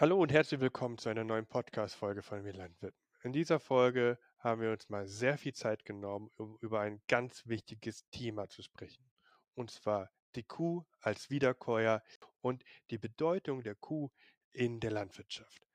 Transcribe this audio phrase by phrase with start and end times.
[0.00, 2.94] Hallo und herzlich willkommen zu einer neuen Podcast-Folge von Wir Landwirt.
[3.24, 7.44] In dieser Folge haben wir uns mal sehr viel Zeit genommen, um über ein ganz
[7.48, 9.10] wichtiges Thema zu sprechen.
[9.56, 12.00] Und zwar die Kuh als Wiederkäuer
[12.42, 14.12] und die Bedeutung der Kuh
[14.52, 15.66] in der Landwirtschaft.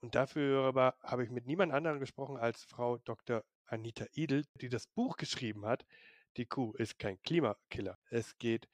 [0.00, 0.74] Und dafür
[1.04, 3.44] habe ich mit niemand anderem gesprochen als Frau Dr.
[3.66, 5.86] Anita Idel, die das Buch geschrieben hat.
[6.38, 8.00] Die Kuh ist kein Klimakiller.
[8.10, 8.68] Es geht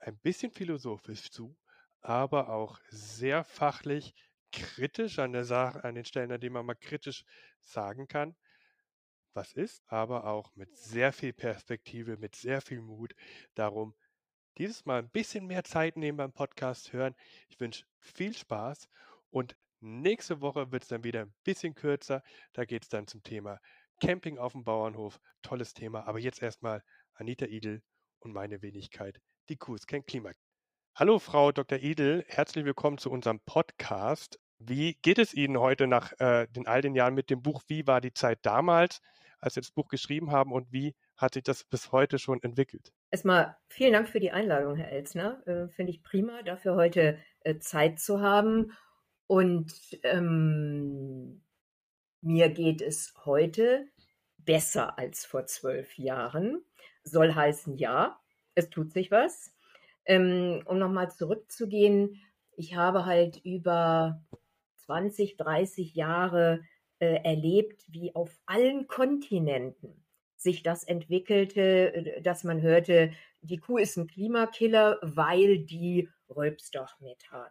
[0.00, 1.56] ein bisschen philosophisch zu,
[2.04, 4.14] aber auch sehr fachlich
[4.52, 7.24] kritisch an der Sache, an den Stellen, an denen man mal kritisch
[7.60, 8.36] sagen kann,
[9.32, 13.14] was ist, aber auch mit sehr viel Perspektive, mit sehr viel Mut.
[13.54, 13.94] Darum
[14.58, 17.16] dieses Mal ein bisschen mehr Zeit nehmen beim Podcast hören.
[17.48, 18.86] Ich wünsche viel Spaß
[19.30, 22.22] und nächste Woche wird es dann wieder ein bisschen kürzer.
[22.52, 23.58] Da geht es dann zum Thema
[24.00, 25.18] Camping auf dem Bauernhof.
[25.42, 26.06] Tolles Thema.
[26.06, 26.84] Aber jetzt erstmal
[27.14, 27.82] Anita Idel
[28.20, 29.20] und meine Wenigkeit.
[29.48, 30.32] Die Kuh ist kein Klima.
[30.96, 31.78] Hallo, Frau Dr.
[31.78, 32.24] Idel.
[32.28, 34.38] Herzlich willkommen zu unserem Podcast.
[34.60, 37.64] Wie geht es Ihnen heute nach äh, den all den Jahren mit dem Buch?
[37.66, 39.00] Wie war die Zeit damals,
[39.40, 42.92] als Sie das Buch geschrieben haben und wie hat sich das bis heute schon entwickelt?
[43.10, 45.44] Erstmal vielen Dank für die Einladung, Herr Elsner.
[45.48, 48.70] Äh, Finde ich prima, dafür heute äh, Zeit zu haben.
[49.26, 49.72] Und
[50.04, 51.42] ähm,
[52.20, 53.88] mir geht es heute
[54.38, 56.64] besser als vor zwölf Jahren.
[57.02, 58.20] Soll heißen, ja,
[58.54, 59.53] es tut sich was.
[60.06, 62.20] Ähm, um nochmal zurückzugehen,
[62.56, 64.22] ich habe halt über
[64.76, 66.62] 20, 30 Jahre
[66.98, 70.04] äh, erlebt, wie auf allen Kontinenten
[70.36, 76.74] sich das entwickelte, äh, dass man hörte, die Kuh ist ein Klimakiller, weil die rülpst
[76.74, 77.50] doch Methan.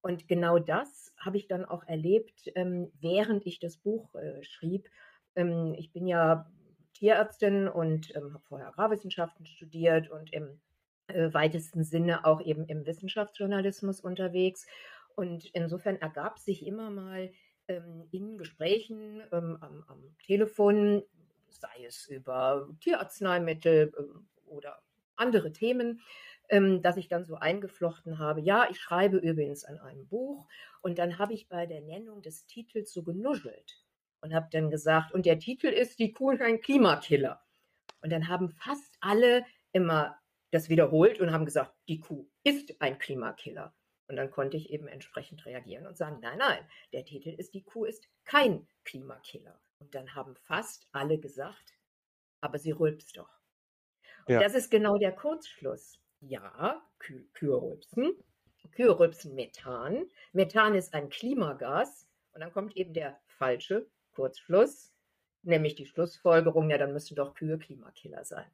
[0.00, 4.88] Und genau das habe ich dann auch erlebt, ähm, während ich das Buch äh, schrieb.
[5.34, 6.50] Ähm, ich bin ja
[6.94, 10.60] Tierärztin und ähm, habe vorher Agrarwissenschaften studiert und im
[11.08, 14.66] äh, weitesten Sinne auch eben im Wissenschaftsjournalismus unterwegs.
[15.14, 17.30] Und insofern ergab sich immer mal
[17.68, 21.02] ähm, in Gesprächen ähm, am, am, Telefon,
[21.48, 24.82] sei es über Tierarzneimittel äh, oder
[25.16, 26.02] andere Themen,
[26.48, 30.46] ähm, dass ich dann so eingeflochten habe, ja, ich schreibe übrigens an einem Buch.
[30.82, 33.82] Und dann habe ich bei der Nennung des Titels so genuschelt
[34.20, 37.42] und habe dann gesagt, und der Titel ist Die Kuh ein Klimakiller.
[38.02, 40.16] Und dann haben fast alle immer
[40.50, 43.74] das wiederholt und haben gesagt, die Kuh ist ein Klimakiller.
[44.08, 47.64] Und dann konnte ich eben entsprechend reagieren und sagen, nein, nein, der Titel ist, die
[47.64, 49.60] Kuh ist kein Klimakiller.
[49.78, 51.74] Und dann haben fast alle gesagt,
[52.40, 53.40] aber sie rülpst doch.
[54.26, 54.40] Und ja.
[54.40, 55.98] das ist genau der Kurzschluss.
[56.20, 58.12] Ja, Kü Kühe rülpsen.
[58.72, 60.06] Kühe rülpsen Methan.
[60.32, 62.08] Methan ist ein Klimagas.
[62.32, 64.92] Und dann kommt eben der falsche Kurzschluss,
[65.42, 68.50] nämlich die Schlussfolgerung, ja, dann müssen doch Kühe Klimakiller sein.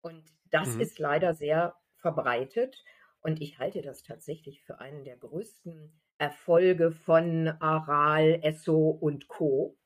[0.00, 0.80] Und das mhm.
[0.80, 2.84] ist leider sehr verbreitet.
[3.20, 9.76] Und ich halte das tatsächlich für einen der größten Erfolge von Aral, Esso und Co.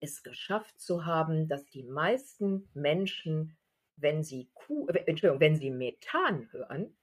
[0.00, 3.56] Es geschafft zu haben, dass die meisten Menschen,
[3.96, 6.96] wenn sie Kuh, äh, Entschuldigung, wenn sie Methan hören,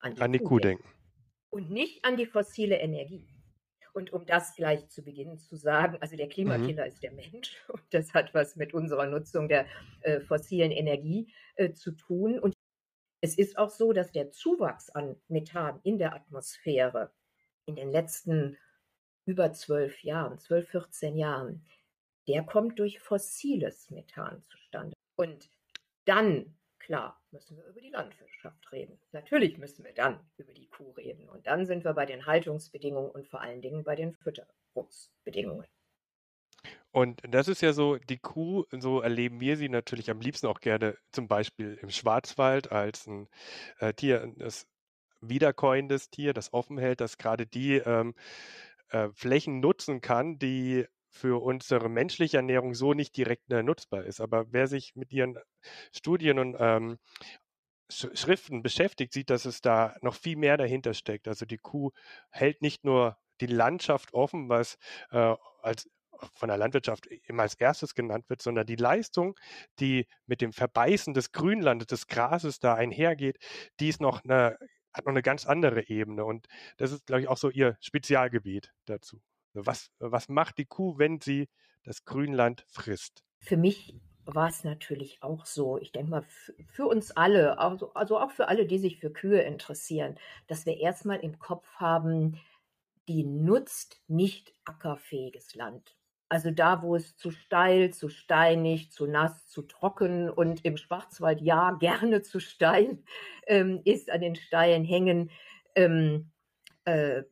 [0.00, 0.88] an die, an die Kuh, Kuh denken.
[1.50, 3.28] Und nicht an die fossile Energie.
[3.92, 6.88] Und um das gleich zu Beginn zu sagen, also der Klimakiller mhm.
[6.88, 9.66] ist der Mensch und das hat was mit unserer Nutzung der
[10.00, 12.38] äh, fossilen Energie äh, zu tun.
[12.38, 12.54] Und
[13.20, 17.12] es ist auch so, dass der Zuwachs an Methan in der Atmosphäre
[17.66, 18.58] in den letzten
[19.24, 21.64] über zwölf Jahren, zwölf, 14 Jahren,
[22.26, 24.94] der kommt durch fossiles Methan zustande.
[25.16, 25.50] Und
[26.04, 28.98] dann, klar, müssen wir über die Landwirtschaft reden.
[29.12, 31.28] Natürlich müssen wir dann über die Kuh reden.
[31.28, 35.66] Und dann sind wir bei den Haltungsbedingungen und vor allen Dingen bei den Fütterungsbedingungen.
[36.90, 40.60] Und das ist ja so, die Kuh, so erleben wir sie natürlich am liebsten auch
[40.60, 43.28] gerne zum Beispiel im Schwarzwald als ein
[43.78, 44.66] äh, Tier, das
[45.22, 48.14] wiederkäuendes Tier, das offen hält, das gerade die ähm,
[48.90, 54.20] äh, Flächen nutzen kann, die für unsere menschliche Ernährung so nicht direkt äh, nutzbar ist.
[54.20, 55.38] Aber wer sich mit ihren
[55.92, 56.98] Studien und ähm,
[57.90, 61.28] Schriften beschäftigt, sieht, dass es da noch viel mehr dahinter steckt.
[61.28, 61.90] Also die Kuh
[62.30, 64.78] hält nicht nur die Landschaft offen, was
[65.10, 65.88] äh, als
[66.34, 69.38] von der Landwirtschaft immer als erstes genannt wird, sondern die Leistung,
[69.80, 73.38] die mit dem Verbeißen des Grünlandes, des Grases da einhergeht,
[73.80, 74.56] die ist noch eine,
[74.92, 76.24] hat noch eine ganz andere Ebene.
[76.24, 76.46] Und
[76.78, 79.20] das ist, glaube ich, auch so ihr Spezialgebiet dazu.
[79.54, 81.48] Was, was macht die Kuh, wenn sie
[81.84, 83.24] das Grünland frisst?
[83.40, 83.94] Für mich
[84.24, 85.78] war es natürlich auch so.
[85.78, 86.22] Ich denke mal,
[86.70, 90.16] für uns alle, also, also auch für alle, die sich für Kühe interessieren,
[90.46, 92.38] dass wir erstmal im Kopf haben,
[93.08, 95.96] die nutzt nicht ackerfähiges Land.
[96.28, 101.40] Also da, wo es zu steil, zu steinig, zu nass, zu trocken und im Schwarzwald
[101.42, 103.02] ja gerne zu steil
[103.46, 105.30] ähm, ist an den steilen Hängen,
[105.74, 106.30] ähm,
[106.84, 107.24] äh,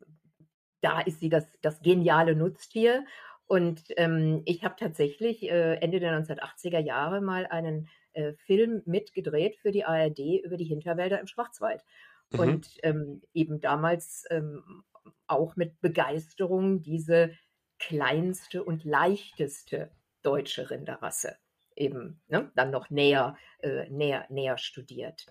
[0.81, 3.05] da ist sie das, das geniale Nutztier.
[3.47, 9.57] Und ähm, ich habe tatsächlich äh, Ende der 1980er Jahre mal einen äh, Film mitgedreht
[9.57, 11.83] für die ARD über die Hinterwälder im Schwarzwald.
[12.31, 12.39] Mhm.
[12.39, 14.85] Und ähm, eben damals ähm,
[15.27, 17.33] auch mit Begeisterung diese
[17.79, 19.91] kleinste und leichteste
[20.23, 21.37] deutsche Rinderrasse
[21.81, 25.27] eben ne, dann noch näher, äh, näher, näher studiert.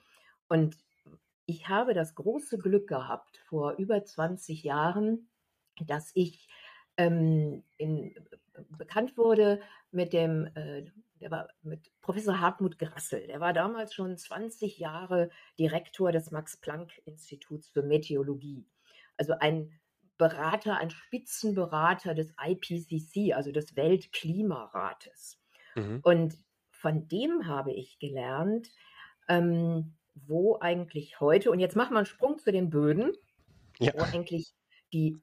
[0.47, 0.77] Und
[1.45, 5.29] ich habe das große Glück gehabt, vor über 20 Jahren,
[5.85, 6.47] dass ich
[6.97, 8.13] ähm, in,
[8.77, 9.61] bekannt wurde
[9.91, 10.85] mit dem, äh,
[11.21, 13.27] der war mit Professor Hartmut Grassel.
[13.27, 18.65] Der war damals schon 20 Jahre Direktor des Max-Planck-Instituts für Meteorologie.
[19.17, 19.71] Also ein
[20.17, 25.39] Berater, ein Spitzenberater des IPCC, also des Weltklimarates.
[25.75, 25.99] Mhm.
[26.03, 26.37] Und
[26.71, 28.69] von dem habe ich gelernt,
[29.27, 33.13] ähm, wo eigentlich heute, und jetzt machen wir einen Sprung zu den Böden,
[33.79, 33.93] ja.
[33.93, 34.53] wo eigentlich
[34.91, 35.17] die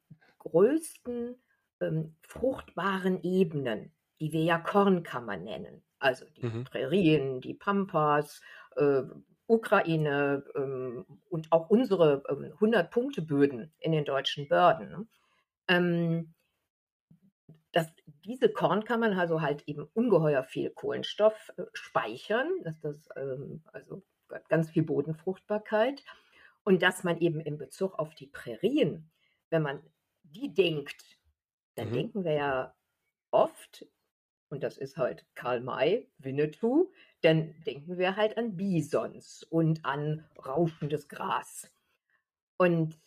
[0.50, 1.36] größten
[1.80, 6.64] ähm, fruchtbaren Ebenen, die wir ja Kornkammer nennen, also die mhm.
[6.64, 8.40] Prärien, die Pampas,
[8.76, 9.02] äh,
[9.48, 15.06] Ukraine ähm, und auch unsere ähm, 100-Punkte-Böden in den deutschen Börden, ne?
[15.68, 16.34] ähm,
[17.72, 17.92] dass
[18.24, 24.02] diese Kornkammern also halt eben ungeheuer viel Kohlenstoff äh, speichern, dass das ähm, also
[24.48, 26.02] ganz viel Bodenfruchtbarkeit
[26.64, 29.10] und dass man eben in Bezug auf die Prärien,
[29.50, 29.80] wenn man
[30.36, 31.18] die denkt,
[31.74, 31.94] dann mhm.
[31.94, 32.76] denken wir ja
[33.30, 33.86] oft,
[34.48, 36.92] und das ist halt Karl May, Winnetou,
[37.22, 41.70] dann denken wir halt an Bisons und an rauschendes Gras.
[42.56, 42.98] Und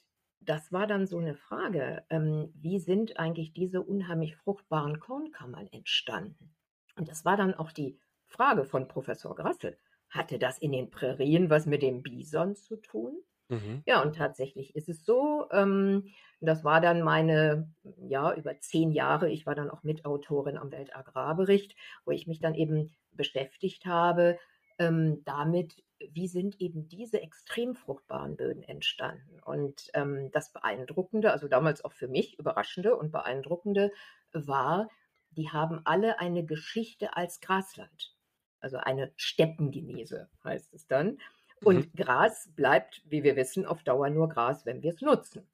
[0.42, 6.56] das war dann so eine Frage, ähm, wie sind eigentlich diese unheimlich fruchtbaren Kornkammern entstanden?
[6.96, 9.78] Und das war dann auch die Frage von Professor Grassel.
[10.10, 13.22] Hatte das in den Prärien was mit dem Bison zu tun?
[13.50, 13.84] Mhm.
[13.86, 15.48] Ja, und tatsächlich ist es so.
[15.52, 16.08] Ähm,
[16.42, 17.74] das war dann meine,
[18.08, 19.30] ja, über zehn Jahre.
[19.30, 21.76] Ich war dann auch Mitautorin am Weltagrarbericht,
[22.06, 24.38] wo ich mich dann eben beschäftigt habe
[24.80, 29.40] ähm, damit, wie sind eben diese extrem fruchtbaren Böden entstanden.
[29.44, 33.92] Und ähm, das Beeindruckende, also damals auch für mich überraschende und beeindruckende
[34.32, 34.90] war,
[35.32, 38.16] die haben alle eine Geschichte als Grasland.
[38.62, 41.20] Also eine Steppengenese heißt es dann.
[41.64, 41.98] Und mhm.
[41.98, 45.50] Gras bleibt, wie wir wissen, auf Dauer nur Gras, wenn wir es nutzen.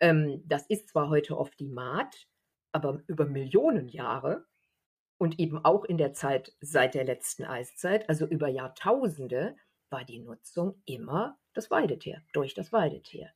[0.00, 2.26] Ähm, das ist zwar heute oft die Maat,
[2.72, 4.46] aber über Millionen Jahre
[5.18, 9.56] und eben auch in der Zeit seit der letzten Eiszeit, also über Jahrtausende,
[9.90, 13.30] war die Nutzung immer das Weidetier, durch das Weidetier.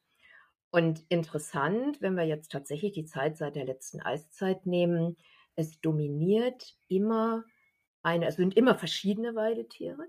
[0.71, 5.17] Und interessant, wenn wir jetzt tatsächlich die Zeit seit der letzten Eiszeit nehmen,
[5.55, 7.45] es dominiert immer
[8.03, 10.09] eine, es sind immer verschiedene Weidetiere,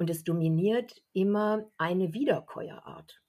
[0.00, 3.20] und es dominiert immer eine Wiederkäuerart.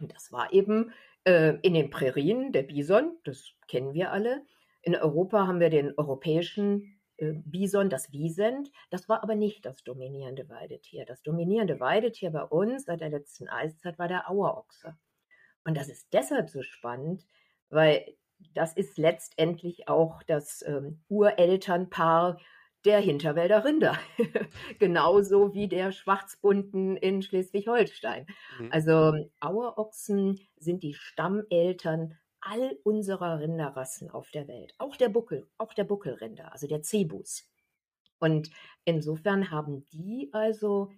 [0.00, 0.92] Und das war eben
[1.24, 4.44] äh, in den Prärien der Bison, das kennen wir alle.
[4.82, 8.72] In Europa haben wir den europäischen äh, Bison, das Wiesent.
[8.90, 11.04] Das war aber nicht das dominierende Weidetier.
[11.06, 14.96] Das dominierende Weidetier bei uns seit der letzten Eiszeit war der Auerochse.
[15.64, 17.24] Und das ist deshalb so spannend,
[17.68, 18.16] weil
[18.54, 22.40] das ist letztendlich auch das ähm, Urelternpaar
[22.84, 23.98] der Hinterwälder Rinder,
[24.78, 28.26] genauso wie der Schwarzbunten in Schleswig-Holstein.
[28.58, 28.72] Mhm.
[28.72, 35.74] Also Auerochsen sind die Stammeltern all unserer Rinderrassen auf der Welt, auch der Buckel, auch
[35.74, 37.46] der Buckelrinder, also der Cebus.
[38.18, 38.50] Und
[38.84, 40.90] insofern haben die also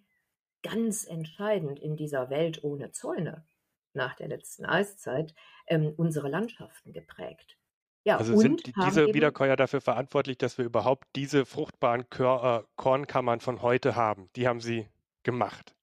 [0.63, 3.45] ganz entscheidend in dieser Welt ohne Zäune
[3.93, 5.35] nach der letzten Eiszeit
[5.67, 7.59] ähm, unsere Landschaften geprägt.
[8.05, 12.69] Ja, Also sind die, diese Wiederkäuer dafür verantwortlich, dass wir überhaupt diese fruchtbaren Kör, äh,
[12.77, 14.29] Kornkammern von heute haben?
[14.35, 14.89] Die haben sie
[15.23, 15.77] gemacht.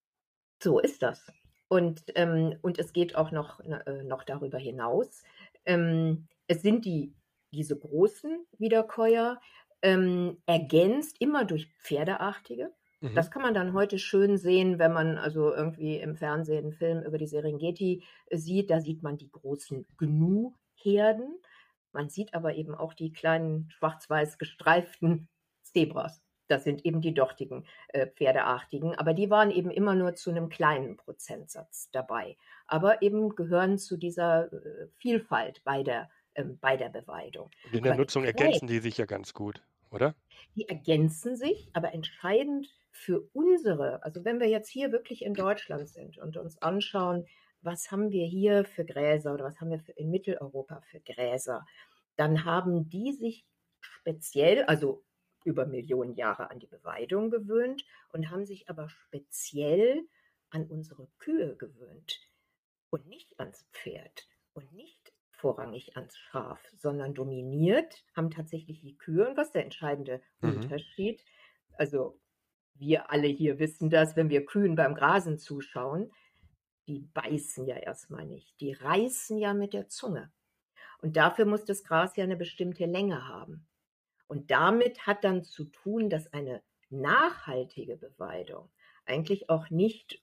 [0.62, 1.32] So ist das.
[1.70, 5.24] Und, ähm, und es geht auch noch, äh, noch darüber hinaus.
[5.66, 7.14] Ähm, es sind die,
[7.54, 9.40] diese großen Wiederkäuer,
[9.82, 12.74] ähm, ergänzt immer durch Pferdeartige.
[13.02, 13.16] Mhm.
[13.16, 17.04] Das kann man dann heute schön sehen, wenn man also irgendwie im Fernsehen einen Film
[17.04, 18.70] über die Serengeti äh, sieht.
[18.70, 21.40] Da sieht man die großen Gnu-Herden.
[21.92, 25.28] Man sieht aber eben auch die kleinen schwarz-weiß gestreiften
[25.64, 26.22] Zebras.
[26.48, 30.50] Das sind eben die dortigen äh, Pferdeartigen, aber die waren eben immer nur zu einem
[30.50, 36.90] kleinen Prozentsatz dabei, aber eben gehören zu dieser äh, Vielfalt bei der, äh, bei der
[36.90, 37.52] Beweidung.
[37.66, 40.16] Und in der aber Nutzung ergänzen die sich ja ganz gut, oder?
[40.56, 45.88] Die ergänzen sich, aber entscheidend für unsere, also wenn wir jetzt hier wirklich in Deutschland
[45.88, 47.28] sind und uns anschauen,
[47.62, 51.66] was haben wir hier für Gräser oder was haben wir für, in Mitteleuropa für Gräser,
[52.16, 53.46] dann haben die sich
[53.82, 55.06] speziell, also
[55.46, 60.04] über Millionen Jahre an die Beweidung gewöhnt und haben sich aber speziell
[60.50, 62.20] an unsere Kühe gewöhnt
[62.90, 69.30] und nicht ans Pferd und nicht vorrangig ans Schaf, sondern dominiert haben tatsächlich die Kühe.
[69.30, 70.50] Und was ist der entscheidende Mhm.
[70.52, 71.24] Unterschied?
[71.74, 72.20] Also
[72.74, 76.12] wir alle hier wissen das, wenn wir Kühen beim Grasen zuschauen,
[76.90, 80.32] die beißen ja erstmal nicht, die reißen ja mit der Zunge.
[81.02, 83.68] Und dafür muss das Gras ja eine bestimmte Länge haben.
[84.28, 88.70] Und damit hat dann zu tun, dass eine nachhaltige Beweidung
[89.06, 90.22] eigentlich auch nicht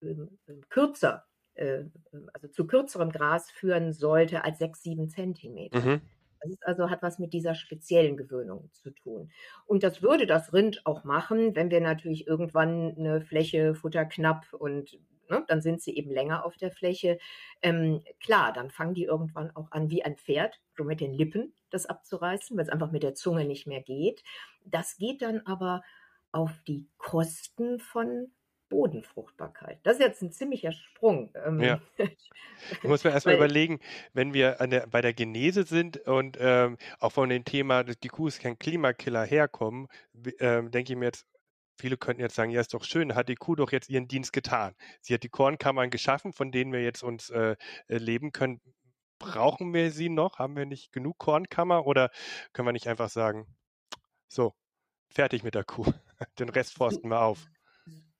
[0.00, 1.84] ähm, ähm, kürzer, äh,
[2.32, 5.80] also zu kürzerem Gras führen sollte als sechs, sieben Zentimeter.
[5.80, 6.00] Mhm.
[6.42, 9.30] Das ist also hat was mit dieser speziellen Gewöhnung zu tun.
[9.66, 14.98] Und das würde das Rind auch machen, wenn wir natürlich irgendwann eine Fläche futterknapp und
[15.28, 17.18] ne, dann sind sie eben länger auf der Fläche.
[17.62, 21.54] Ähm, klar, dann fangen die irgendwann auch an wie ein Pferd, so mit den Lippen
[21.70, 24.22] das abzureißen, weil es einfach mit der Zunge nicht mehr geht.
[24.64, 25.82] Das geht dann aber
[26.32, 28.32] auf die Kosten von
[28.72, 29.78] Bodenfruchtbarkeit.
[29.82, 31.30] Das ist jetzt ein ziemlicher Sprung.
[31.44, 31.80] Ähm, Ja.
[31.98, 33.80] Ich muss mir erstmal überlegen,
[34.14, 38.08] wenn wir der, bei der Genese sind und ähm, auch von dem Thema, dass die
[38.08, 39.88] Kuh ist kein Klimakiller herkommen,
[40.40, 41.26] ähm, denke ich mir jetzt,
[41.76, 44.32] viele könnten jetzt sagen, ja, ist doch schön, hat die Kuh doch jetzt ihren Dienst
[44.32, 44.74] getan.
[45.02, 47.56] Sie hat die Kornkammern geschaffen, von denen wir jetzt uns äh,
[47.88, 48.62] äh, leben können.
[49.18, 50.38] Brauchen wir sie noch?
[50.38, 52.10] Haben wir nicht genug Kornkammer oder
[52.54, 53.46] können wir nicht einfach sagen,
[54.28, 54.54] so,
[55.10, 55.84] fertig mit der Kuh,
[56.38, 57.51] den Rest forsten wir auf?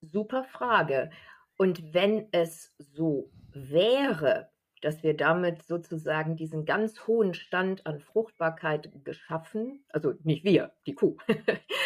[0.03, 1.11] Super Frage.
[1.57, 8.91] Und wenn es so wäre, dass wir damit sozusagen diesen ganz hohen Stand an Fruchtbarkeit
[9.05, 11.17] geschaffen, also nicht wir, die Kuh,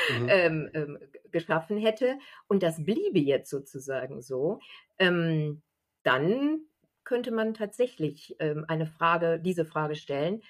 [0.09, 0.29] Mhm.
[0.29, 0.99] ähm, ähm,
[1.33, 4.61] geschaffen hätte, und das bliebe jetzt sozusagen so,
[4.99, 5.63] ähm,
[6.05, 6.61] dann
[7.03, 10.43] könnte man tatsächlich ähm, eine Frage, diese Frage stellen.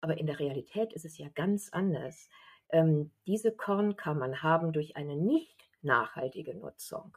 [0.00, 2.28] Aber in der Realität ist es ja ganz anders.
[2.70, 5.55] Ähm, diese Kornkammern haben durch eine nicht
[5.86, 7.16] nachhaltige Nutzung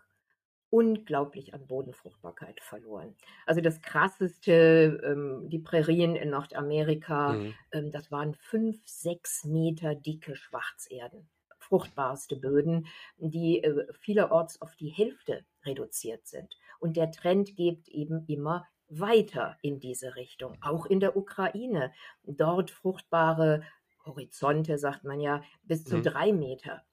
[0.71, 3.15] unglaublich an Bodenfruchtbarkeit verloren.
[3.47, 7.59] Also das krasseste, ähm, die Prärien in Nordamerika, Mhm.
[7.71, 12.85] ähm, das waren fünf, sechs Meter dicke Schwarzerden, fruchtbarste Böden,
[13.17, 16.55] die äh, vielerorts auf die Hälfte reduziert sind.
[16.79, 21.93] Und der Trend geht eben immer weiter in diese Richtung, auch in der Ukraine.
[22.23, 23.63] Dort fruchtbare
[24.05, 26.01] Horizonte, sagt man ja, bis zu Mhm.
[26.01, 26.83] drei Meter.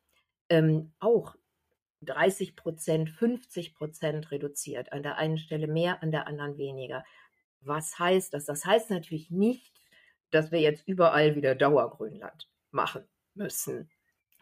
[0.48, 1.36] Ähm, auch
[2.06, 4.92] 30 Prozent, 50 Prozent reduziert.
[4.92, 7.04] An der einen Stelle mehr, an der anderen weniger.
[7.60, 8.44] Was heißt das?
[8.46, 9.72] Das heißt natürlich nicht,
[10.30, 13.90] dass wir jetzt überall wieder Dauergrünland machen müssen.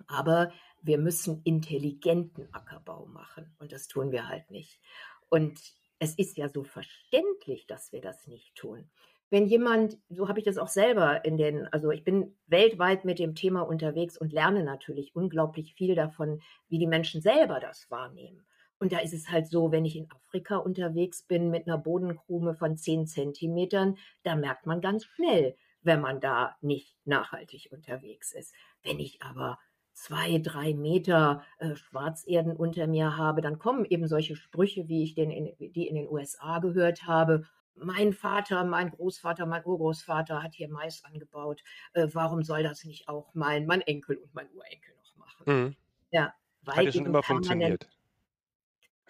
[0.07, 0.53] Aber
[0.83, 3.55] wir müssen intelligenten Ackerbau machen.
[3.59, 4.81] Und das tun wir halt nicht.
[5.29, 5.59] Und
[5.99, 8.91] es ist ja so verständlich, dass wir das nicht tun.
[9.35, 13.19] Wenn jemand, so habe ich das auch selber in den, also ich bin weltweit mit
[13.19, 18.47] dem Thema unterwegs und lerne natürlich unglaublich viel davon, wie die Menschen selber das wahrnehmen.
[18.79, 22.55] Und da ist es halt so, wenn ich in Afrika unterwegs bin mit einer Bodenkrume
[22.55, 28.55] von 10 Zentimetern, da merkt man ganz schnell, wenn man da nicht nachhaltig unterwegs ist.
[28.85, 29.59] Wenn ich aber
[29.95, 35.17] zwei, drei Meter äh, Schwarzerden unter mir habe, dann kommen eben solche Sprüche, wie ich
[35.17, 37.43] den in, die in den USA gehört habe.
[37.77, 41.63] Mein Vater, mein Großvater, mein Urgroßvater hat hier Mais angebaut.
[41.93, 45.45] Äh, warum soll das nicht auch mein, mein Enkel und mein Urenkel noch machen?
[45.47, 45.77] Mhm.
[46.11, 47.89] Ja, weil Hat schon immer funktioniert.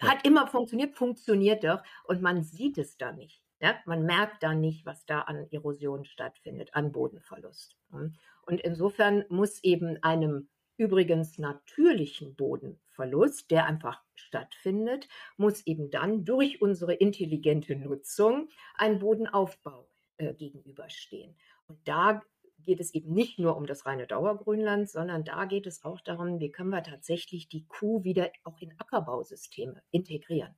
[0.01, 0.09] Ja.
[0.09, 3.43] hat immer funktioniert, funktioniert doch und man sieht es da nicht.
[3.61, 3.77] Ja?
[3.87, 7.77] Man merkt da nicht, was da an Erosion stattfindet, an Bodenverlust.
[7.91, 8.15] Hm.
[8.47, 16.61] Und insofern muss eben einem übrigens natürlichen Bodenverlust, der einfach stattfindet, muss eben dann durch
[16.61, 21.37] unsere intelligente Nutzung ein Bodenaufbau äh, gegenüberstehen.
[21.67, 22.23] Und da
[22.59, 26.41] geht es eben nicht nur um das reine Dauergrünland, sondern da geht es auch darum,
[26.41, 30.55] wie können wir tatsächlich die Kuh wieder auch in Ackerbausysteme integrieren.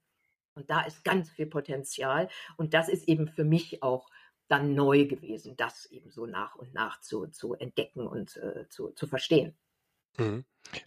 [0.55, 2.29] Und da ist ganz viel Potenzial.
[2.57, 4.09] Und das ist eben für mich auch
[4.49, 8.91] dann neu gewesen, das eben so nach und nach zu, zu entdecken und äh, zu,
[8.91, 9.57] zu verstehen.
[10.19, 10.45] Mhm.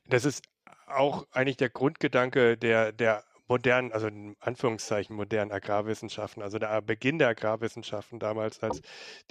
[0.07, 0.43] Das ist
[0.87, 7.17] auch eigentlich der Grundgedanke der, der modernen, also in Anführungszeichen modernen Agrarwissenschaften, also der Beginn
[7.19, 8.81] der Agrarwissenschaften damals, als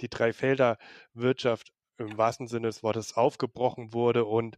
[0.01, 4.57] die Dreifelder-Wirtschaft im wahrsten Sinne des Wortes aufgebrochen wurde und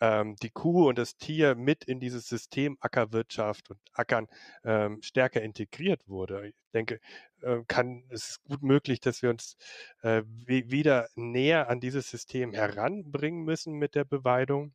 [0.00, 4.28] ähm, die Kuh und das Tier mit in dieses System Ackerwirtschaft und Ackern
[4.64, 6.48] ähm, stärker integriert wurde.
[6.48, 7.00] Ich denke,
[7.42, 9.56] äh, kann es ist gut möglich, dass wir uns
[10.02, 14.74] äh, wieder näher an dieses System heranbringen müssen mit der Beweidung.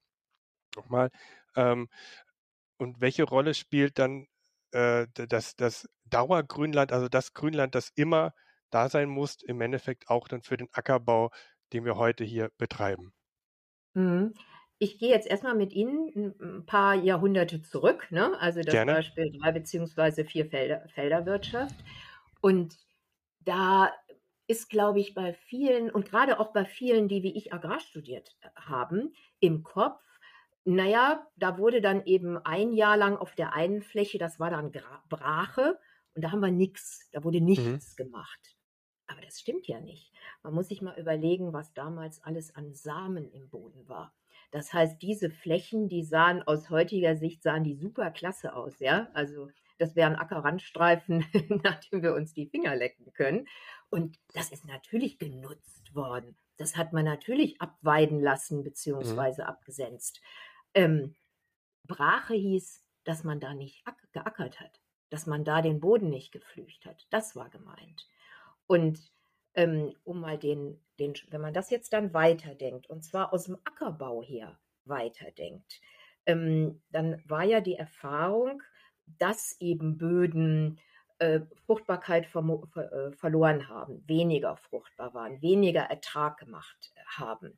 [0.76, 1.10] Nochmal.
[1.56, 1.90] Ähm,
[2.78, 4.28] und welche Rolle spielt dann
[4.72, 8.34] äh, das, das Dauergrünland, also das Grünland, das immer
[8.70, 11.32] da sein muss, im Endeffekt auch dann für den Ackerbau,
[11.74, 13.14] den wir heute hier betreiben?
[13.94, 14.34] Mhm.
[14.82, 18.40] Ich gehe jetzt erstmal mit Ihnen ein paar Jahrhunderte zurück, ne?
[18.40, 18.94] also das Gerne.
[18.94, 21.76] Beispiel drei beziehungsweise vier Felder, Felderwirtschaft.
[22.40, 22.78] Und
[23.42, 23.92] da
[24.48, 28.38] ist, glaube ich, bei vielen und gerade auch bei vielen, die wie ich Agrar studiert
[28.42, 30.02] äh, haben, im Kopf,
[30.66, 34.72] naja, da wurde dann eben ein Jahr lang auf der einen Fläche, das war dann
[35.10, 35.80] Brache
[36.14, 37.48] und da haben wir nichts, da wurde mhm.
[37.48, 38.04] nichts mhm.
[38.04, 38.59] gemacht.
[39.10, 40.14] Aber das stimmt ja nicht.
[40.44, 44.14] Man muss sich mal überlegen, was damals alles an Samen im Boden war.
[44.52, 49.10] Das heißt, diese Flächen, die sahen aus heutiger Sicht, sahen die super klasse aus, ja.
[49.14, 49.50] Also
[49.80, 51.26] das wären Ackerrandstreifen,
[51.64, 53.48] nachdem wir uns die Finger lecken können.
[53.90, 56.38] Und das ist natürlich genutzt worden.
[56.58, 59.48] Das hat man natürlich abweiden lassen beziehungsweise mhm.
[59.48, 60.22] abgesenzt.
[60.76, 61.16] Ähm,
[61.88, 66.86] Brache hieß, dass man da nicht geackert hat, dass man da den Boden nicht geflücht
[66.86, 67.08] hat.
[67.10, 68.08] Das war gemeint.
[68.70, 69.00] Und
[69.56, 73.58] ähm, um mal den, den, wenn man das jetzt dann weiterdenkt, und zwar aus dem
[73.64, 75.82] Ackerbau her weiterdenkt,
[76.28, 78.62] ähm, dann war ja die Erfahrung,
[79.08, 80.80] dass eben Böden
[81.18, 87.58] äh, Fruchtbarkeit ver ver äh, verloren haben, weniger fruchtbar waren, weniger Ertrag gemacht haben.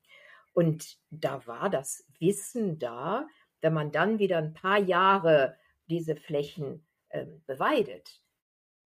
[0.54, 3.28] Und da war das Wissen da,
[3.60, 5.58] wenn man dann wieder ein paar Jahre
[5.90, 8.22] diese Flächen äh, beweidet,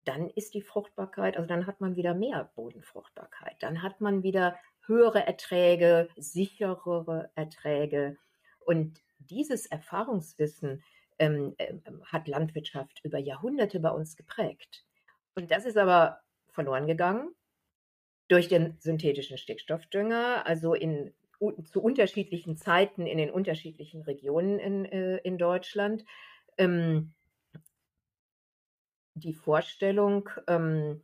[0.10, 4.58] dann ist die Fruchtbarkeit, also dann hat man wieder mehr Bodenfruchtbarkeit, dann hat man wieder
[4.88, 8.18] höhere Erträge, sicherere Erträge.
[8.66, 10.84] Und dieses Erfahrungswissen
[11.20, 14.84] ähm, ähm, hat Landwirtschaft über Jahrhunderte bei uns geprägt.
[15.36, 17.36] Und das ist aber verloren gegangen
[18.30, 21.14] durch den synthetischen Stickstoffdünger, also in,
[21.66, 26.04] zu unterschiedlichen Zeiten in den unterschiedlichen Regionen in, äh, in Deutschland.
[26.58, 27.14] Ähm,
[29.20, 31.02] die Vorstellung, ähm,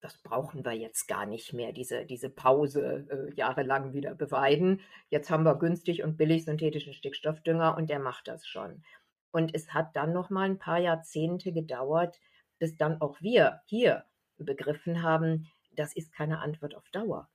[0.00, 4.80] das brauchen wir jetzt gar nicht mehr, diese, diese Pause äh, jahrelang wieder beweiden.
[5.10, 8.84] Jetzt haben wir günstig und billig synthetischen Stickstoffdünger und der macht das schon.
[9.30, 12.20] Und es hat dann noch mal ein paar Jahrzehnte gedauert,
[12.58, 14.04] bis dann auch wir hier
[14.38, 17.28] begriffen haben, das ist keine Antwort auf Dauer.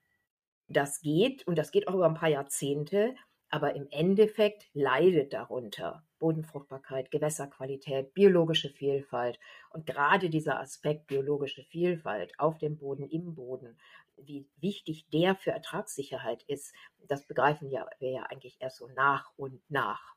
[0.67, 3.15] Das geht und das geht auch über ein paar Jahrzehnte,
[3.53, 12.33] aber im Endeffekt leidet darunter Bodenfruchtbarkeit, Gewässerqualität, biologische Vielfalt und gerade dieser Aspekt biologische Vielfalt
[12.39, 13.77] auf dem Boden, im Boden,
[14.17, 16.73] wie wichtig der für Ertragssicherheit ist,
[17.07, 20.15] das begreifen wir ja eigentlich erst so nach und nach.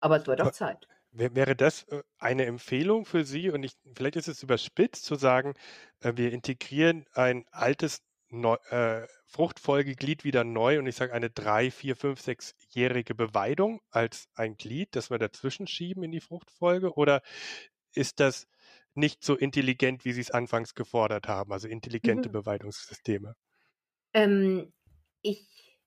[0.00, 0.88] Aber es wird auch Zeit.
[1.12, 3.50] Wäre das äh, eine Empfehlung für Sie?
[3.50, 5.54] Und ich, vielleicht ist es überspitzt zu sagen,
[6.00, 11.70] äh, wir integrieren ein altes Neu, äh, Fruchtfolgeglied wieder neu und ich sage eine drei,
[11.70, 16.94] vier, fünf, sechsjährige Beweidung als ein Glied, das wir dazwischen schieben in die Fruchtfolge?
[16.94, 17.22] Oder
[17.94, 18.48] ist das
[18.94, 22.32] nicht so intelligent, wie Sie es anfangs gefordert haben, also intelligente mhm.
[22.32, 23.36] Beweidungssysteme?
[24.14, 24.72] Ähm,
[25.20, 25.78] ich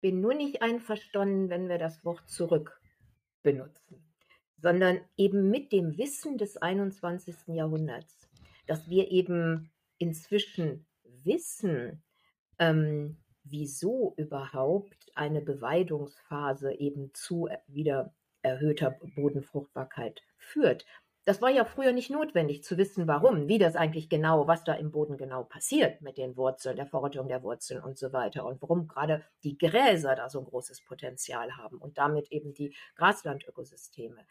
[0.00, 2.80] bin nur nicht einverstanden, wenn wir das Wort zurück
[3.42, 4.10] benutzen
[4.62, 7.34] sondern eben mit dem Wissen des 21.
[7.48, 8.28] Jahrhunderts,
[8.66, 10.86] dass wir eben inzwischen
[11.24, 12.02] wissen,
[12.58, 20.86] ähm, wieso überhaupt eine Beweidungsphase eben zu wieder erhöhter Bodenfruchtbarkeit führt.
[21.26, 24.72] Das war ja früher nicht notwendig zu wissen, warum, wie das eigentlich genau, was da
[24.72, 28.62] im Boden genau passiert mit den Wurzeln, der Verrottung der Wurzeln und so weiter und
[28.62, 34.26] warum gerade die Gräser da so ein großes Potenzial haben und damit eben die Graslandökosysteme.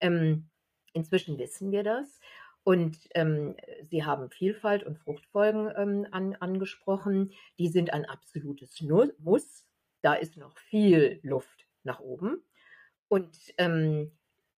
[0.00, 0.50] Ähm,
[0.92, 2.18] inzwischen wissen wir das.
[2.64, 7.32] Und ähm, Sie haben Vielfalt und Fruchtfolgen ähm, an, angesprochen.
[7.58, 8.80] Die sind ein absolutes
[9.18, 9.66] Muss.
[10.00, 12.42] Da ist noch viel Luft nach oben.
[13.08, 14.12] Und ähm,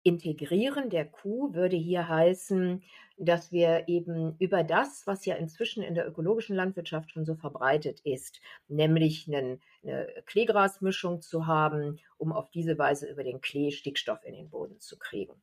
[0.06, 2.84] Integrieren der Kuh würde hier heißen,
[3.18, 8.02] dass wir eben über das, was ja inzwischen in der ökologischen Landwirtschaft schon so verbreitet
[8.02, 14.26] ist, nämlich eine, eine Kleegrasmischung zu haben, um auf diese Weise über den Klee Stickstoff
[14.26, 15.42] in den Boden zu kriegen.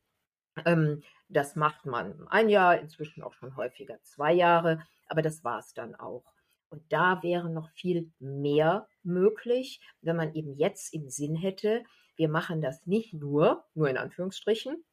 [0.65, 5.59] Ähm, das macht man ein Jahr, inzwischen auch schon häufiger zwei Jahre, aber das war
[5.59, 6.25] es dann auch.
[6.69, 11.83] Und da wäre noch viel mehr möglich, wenn man eben jetzt im Sinn hätte,
[12.15, 14.83] wir machen das nicht nur, nur in Anführungsstrichen,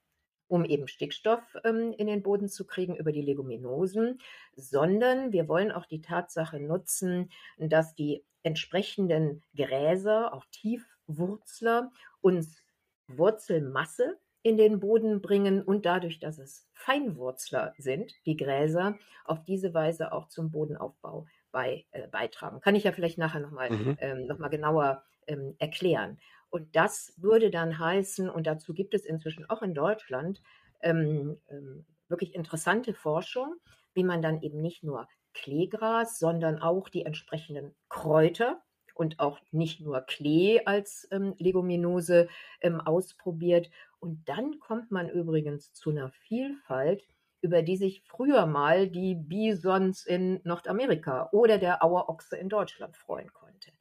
[0.49, 4.21] um eben Stickstoff ähm, in den Boden zu kriegen über die Leguminosen,
[4.57, 12.63] sondern wir wollen auch die Tatsache nutzen, dass die entsprechenden Gräser, auch Tiefwurzler, uns
[13.09, 19.75] Wurzelmasse in den Boden bringen und dadurch, dass es Feinwurzler sind, die Gräser, auf diese
[19.75, 22.61] Weise auch zum Bodenaufbau bei, äh, beitragen.
[22.61, 23.99] Kann ich ja vielleicht nachher nochmal mhm.
[24.01, 26.19] ähm, noch genauer ähm, erklären.
[26.51, 30.41] Und das würde dann heißen, und dazu gibt es inzwischen auch in Deutschland
[30.81, 33.55] ähm, ähm, wirklich interessante Forschung,
[33.95, 38.63] wie man dann eben nicht nur Kleegras, sondern auch die entsprechenden Kräuter
[38.95, 42.29] und auch nicht nur Klee als ähm, Leguminose
[42.61, 43.71] ähm, ausprobiert.
[44.01, 47.07] Und dann kommt man übrigens zu einer Vielfalt,
[47.41, 53.33] über die sich früher mal die Bisons in Nordamerika oder der Auerochse in Deutschland freuen
[53.33, 53.73] konnte.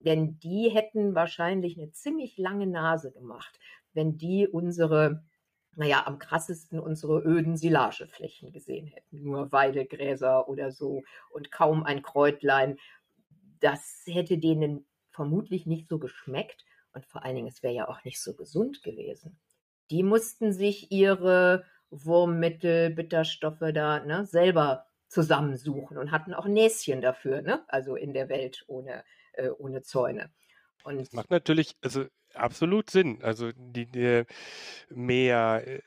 [0.00, 3.58] Denn die hätten wahrscheinlich eine ziemlich lange Nase gemacht,
[3.94, 5.24] wenn die unsere,
[5.74, 9.22] naja, am krassesten unsere öden Silageflächen gesehen hätten.
[9.22, 12.78] Nur Weidegräser oder so und kaum ein Kräutlein.
[13.60, 18.04] Das hätte denen vermutlich nicht so geschmeckt und vor allen Dingen, es wäre ja auch
[18.04, 19.38] nicht so gesund gewesen.
[19.90, 27.42] Die mussten sich ihre Wurmmittel, Bitterstoffe da ne, selber zusammensuchen und hatten auch Näschen dafür,
[27.42, 27.64] ne?
[27.68, 30.30] also in der Welt ohne, äh, ohne Zäune.
[30.84, 33.22] Und das macht natürlich also absolut Sinn.
[33.22, 34.24] Also die, die
[34.90, 35.80] mehr,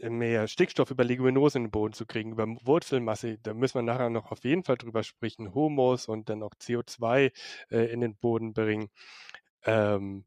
[0.00, 3.82] äh, mehr Stickstoff über Leguminosen in den Boden zu kriegen, über Wurzelmasse, da müssen wir
[3.82, 7.32] nachher noch auf jeden Fall drüber sprechen, Humus und dann auch CO2
[7.70, 8.90] äh, in den Boden bringen.
[9.64, 10.24] Ähm,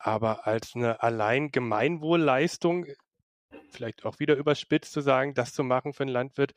[0.00, 2.86] aber als eine allein Gemeinwohlleistung
[3.70, 6.54] vielleicht auch wieder überspitzt zu sagen, das zu machen für einen Landwirt,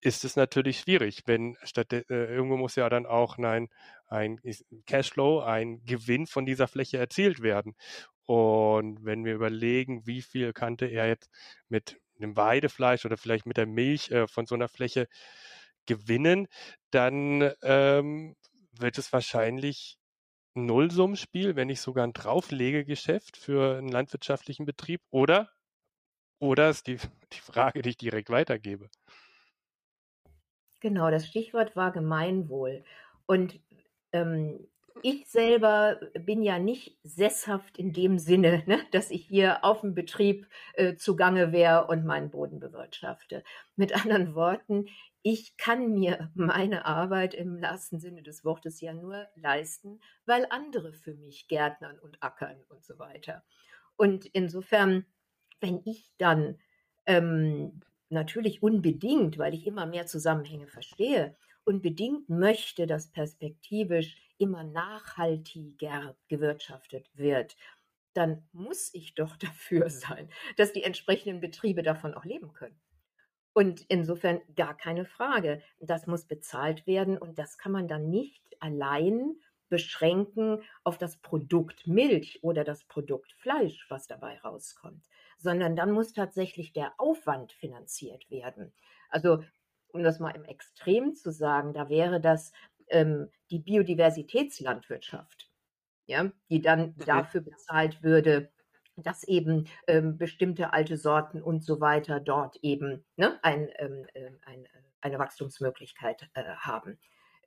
[0.00, 3.70] ist es natürlich schwierig, wenn statt äh, irgendwo muss ja dann auch ein,
[4.06, 4.38] ein
[4.86, 7.74] Cashflow, ein Gewinn von dieser Fläche erzielt werden.
[8.26, 11.30] Und wenn wir überlegen, wie viel kannte er jetzt
[11.68, 15.08] mit einem Weidefleisch oder vielleicht mit der Milch äh, von so einer Fläche
[15.86, 16.48] gewinnen,
[16.90, 18.36] dann ähm,
[18.72, 19.98] wird es wahrscheinlich
[20.56, 25.50] ein Nullsummenspiel, wenn nicht sogar ein Drauflegegeschäft für einen landwirtschaftlichen Betrieb oder
[26.38, 26.96] oder ist die,
[27.32, 28.90] die Frage, die ich direkt weitergebe.
[30.80, 32.84] Genau, das Stichwort war Gemeinwohl.
[33.26, 33.58] Und
[34.12, 34.68] ähm,
[35.02, 39.94] ich selber bin ja nicht sesshaft in dem Sinne, ne, dass ich hier auf dem
[39.94, 43.42] Betrieb äh, zugange wäre und meinen Boden bewirtschafte.
[43.76, 44.86] Mit anderen Worten,
[45.24, 50.92] ich kann mir meine Arbeit im wahrsten Sinne des Wortes ja nur leisten, weil andere
[50.92, 53.42] für mich gärtnern und ackern und so weiter.
[53.96, 55.04] Und insofern
[55.64, 56.58] wenn ich dann
[57.06, 66.16] ähm, natürlich unbedingt, weil ich immer mehr Zusammenhänge verstehe, unbedingt möchte, dass perspektivisch immer nachhaltiger
[66.28, 67.56] gewirtschaftet wird,
[68.12, 72.78] dann muss ich doch dafür sein, dass die entsprechenden Betriebe davon auch leben können.
[73.54, 75.62] Und insofern gar keine Frage.
[75.80, 79.36] Das muss bezahlt werden und das kann man dann nicht allein
[79.68, 85.04] beschränken auf das Produkt Milch oder das Produkt Fleisch, was dabei rauskommt,
[85.38, 88.72] sondern dann muss tatsächlich der Aufwand finanziert werden.
[89.08, 89.42] Also
[89.88, 92.52] um das mal im Extrem zu sagen, da wäre das
[92.88, 95.50] ähm, die Biodiversitätslandwirtschaft,
[96.06, 97.04] ja, die dann mhm.
[97.06, 98.50] dafür bezahlt würde,
[98.96, 104.30] dass eben ähm, bestimmte alte Sorten und so weiter dort eben ne, ein, ähm, äh,
[104.44, 104.66] ein,
[105.00, 106.98] eine Wachstumsmöglichkeit äh, haben.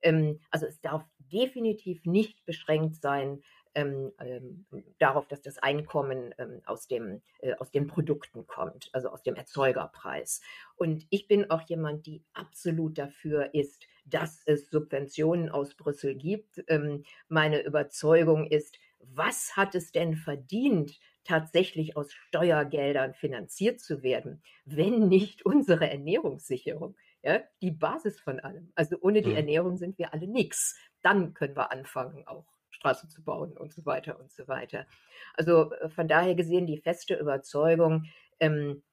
[0.01, 3.41] Ähm, also es darf definitiv nicht beschränkt sein
[3.75, 4.65] ähm, ähm,
[4.97, 9.36] darauf, dass das Einkommen ähm, aus, dem, äh, aus den Produkten kommt, also aus dem
[9.36, 10.41] Erzeugerpreis.
[10.75, 16.63] Und ich bin auch jemand, die absolut dafür ist, dass es Subventionen aus Brüssel gibt.
[16.67, 20.97] Ähm, meine Überzeugung ist, was hat es denn verdient,
[21.28, 26.96] tatsächlich aus Steuergeldern finanziert zu werden, wenn nicht unsere Ernährungssicherung?
[27.28, 28.72] ja, die Basis von allem.
[28.76, 29.38] Also ohne die mhm.
[29.38, 30.78] Ernährung sind wir alle nichts.
[31.02, 34.86] Dann können wir anfangen, auch Straßen zu bauen und so weiter und so weiter.
[35.34, 38.06] Also äh, von daher gesehen die feste Überzeugung,
[38.40, 38.84] ähm,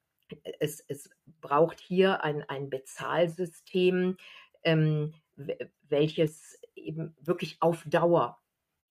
[0.58, 4.16] es, es braucht hier ein, ein Bezahlsystem,
[4.62, 5.14] ähm,
[5.88, 8.40] welches eben wirklich auf Dauer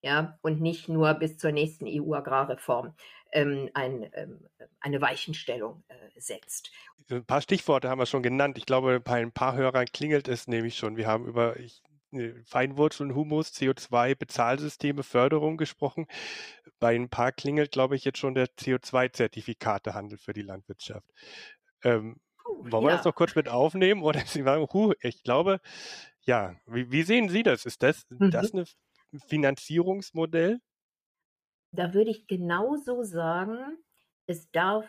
[0.03, 2.93] ja, und nicht nur bis zur nächsten EU-Agrarreform
[3.31, 4.39] ähm, ein, ähm,
[4.81, 6.71] eine Weichenstellung äh, setzt.
[7.09, 8.57] Ein paar Stichworte haben wir schon genannt.
[8.57, 10.97] Ich glaube, bei ein paar Hörern klingelt es nämlich schon.
[10.97, 16.05] Wir haben über ich, äh, Feinwurzeln, Humus, CO2, Bezahlsysteme, Förderung gesprochen.
[16.79, 21.07] Bei ein paar klingelt, glaube ich, jetzt schon der CO2-Zertifikatehandel für die Landwirtschaft.
[21.81, 22.97] Ähm, uh, wollen wir ja.
[22.97, 24.03] das noch kurz mit aufnehmen?
[24.03, 25.61] Oder Sie sagen, huh, ich glaube,
[26.25, 27.65] ja, wie, wie, sehen Sie das?
[27.65, 28.31] Ist das, mhm.
[28.31, 28.65] das ein
[29.19, 30.59] Finanzierungsmodell?
[31.71, 33.77] Da würde ich genauso sagen,
[34.27, 34.85] es darf,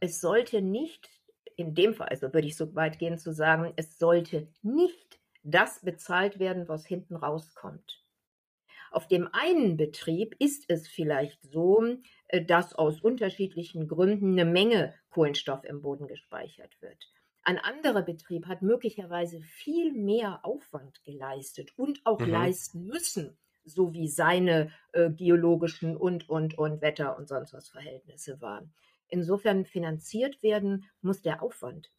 [0.00, 1.08] es sollte nicht,
[1.56, 5.80] in dem Fall, also würde ich so weit gehen zu sagen, es sollte nicht das
[5.80, 8.02] bezahlt werden, was hinten rauskommt.
[8.90, 11.84] Auf dem einen Betrieb ist es vielleicht so,
[12.28, 16.98] äh, dass aus unterschiedlichen Gründen eine Menge Kohlenstoff im Boden gespeichert wird.
[17.42, 22.30] Ein anderer Betrieb hat möglicherweise viel mehr Aufwand geleistet und auch mhm.
[22.30, 28.40] leisten müssen, so wie seine äh, geologischen und, und, und Wetter- und sonst was Verhältnisse
[28.40, 28.72] waren.
[29.08, 31.92] Insofern finanziert werden muss der Aufwand.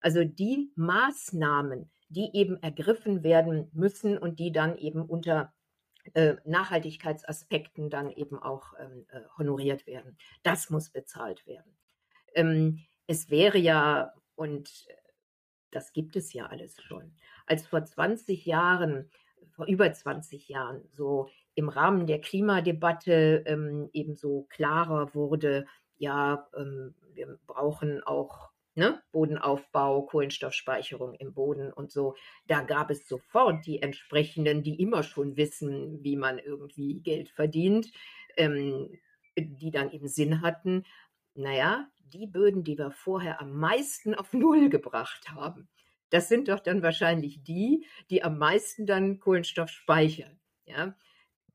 [0.00, 5.52] Also die Maßnahmen, die eben ergriffen werden müssen und die dann eben unter
[6.14, 10.16] äh, Nachhaltigkeitsaspekten dann eben auch ähm, äh, honoriert werden.
[10.42, 11.76] Das muss bezahlt werden.
[12.34, 14.86] Ähm, es wäre ja Und
[15.70, 17.14] das gibt es ja alles schon.
[17.46, 19.10] Als vor 20 Jahren,
[19.50, 26.48] vor über 20 Jahren, so im Rahmen der Klimadebatte ähm, eben so klarer wurde, ja,
[26.56, 32.14] ähm, wir brauchen auch ne, Bodenaufbau, Kohlenstoffspeicherung im Boden und so.
[32.46, 37.90] Da gab es sofort die entsprechenden, die immer schon wissen, wie man irgendwie Geld verdient,
[38.36, 38.88] ähm,
[39.36, 40.84] die dann eben Sinn hatten.
[41.34, 45.68] Naja, die Böden, die wir vorher am meisten auf Null gebracht haben,
[46.10, 50.38] das sind doch dann wahrscheinlich die, die am meisten dann Kohlenstoff speichern.
[50.66, 50.96] Ja?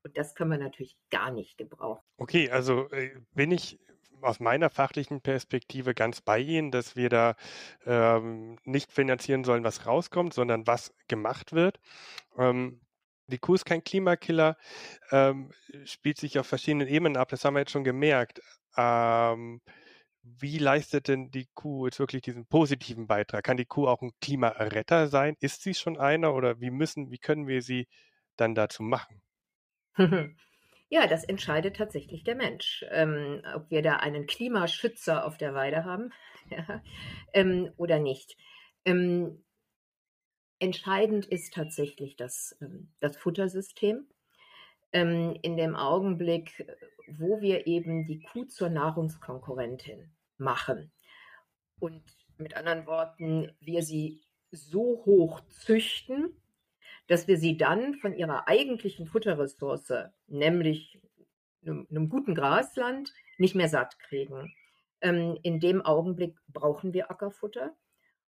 [0.02, 2.02] Und das kann man natürlich gar nicht gebrauchen.
[2.18, 3.80] Okay, also äh, bin ich
[4.20, 7.36] aus meiner fachlichen Perspektive ganz bei Ihnen, dass wir da
[7.84, 11.78] ähm, nicht finanzieren sollen, was rauskommt, sondern was gemacht wird.
[12.36, 12.80] Ähm,
[13.26, 14.56] die Kuh ist kein Klimakiller,
[15.10, 15.50] ähm,
[15.84, 18.40] spielt sich auf verschiedenen Ebenen ab, das haben wir jetzt schon gemerkt.
[18.76, 19.60] Ähm,
[20.24, 23.44] wie leistet denn die Kuh jetzt wirklich diesen positiven Beitrag?
[23.44, 25.36] Kann die Kuh auch ein Klimaretter sein?
[25.40, 27.86] Ist sie schon einer oder wie müssen, wie können wir sie
[28.36, 29.22] dann dazu machen?
[30.90, 32.84] Ja, das entscheidet tatsächlich der Mensch.
[32.90, 36.12] Ähm, ob wir da einen Klimaschützer auf der Weide haben
[36.50, 36.82] ja,
[37.32, 38.36] ähm, oder nicht.
[38.84, 39.42] Ähm,
[40.60, 44.06] entscheidend ist tatsächlich das, ähm, das Futtersystem.
[44.92, 46.64] Ähm, in dem Augenblick,
[47.08, 50.92] wo wir eben die Kuh zur Nahrungskonkurrentin machen
[51.78, 52.02] und
[52.38, 56.40] mit anderen Worten, wir sie so hoch züchten,
[57.06, 59.92] dass wir sie dann von ihrer eigentlichen Futterressource,
[60.26, 61.00] nämlich
[61.62, 64.54] einem, einem guten Grasland, nicht mehr satt kriegen.
[65.00, 67.74] Ähm, in dem Augenblick brauchen wir Ackerfutter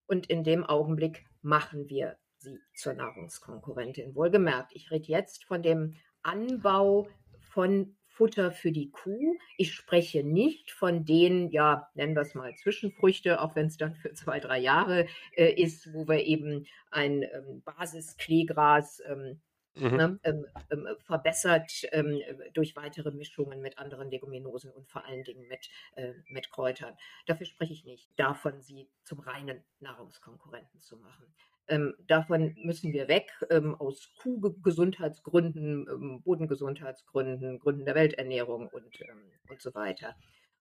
[0.06, 4.14] und in dem Augenblick machen wir sie zur Nahrungskonkurrentin.
[4.14, 7.08] Wohlgemerkt, ich rede jetzt von dem Anbau
[7.40, 9.36] von Futter für die Kuh.
[9.58, 13.94] Ich spreche nicht von den, ja, nennen wir es mal Zwischenfrüchte, auch wenn es dann
[13.94, 19.40] für zwei, drei Jahre äh, ist, wo wir eben ein ähm, Basiskleegras ähm,
[19.78, 19.96] Mhm.
[19.96, 22.22] Ne, ähm, ähm, verbessert ähm,
[22.54, 26.96] durch weitere Mischungen mit anderen Leguminosen und vor allen Dingen mit, äh, mit Kräutern.
[27.26, 31.26] Dafür spreche ich nicht, davon sie zum reinen Nahrungskonkurrenten zu machen.
[31.68, 39.32] Ähm, davon müssen wir weg, ähm, aus Kuhgesundheitsgründen, ähm, Bodengesundheitsgründen, Gründen der Welternährung und, ähm,
[39.48, 40.14] und so weiter.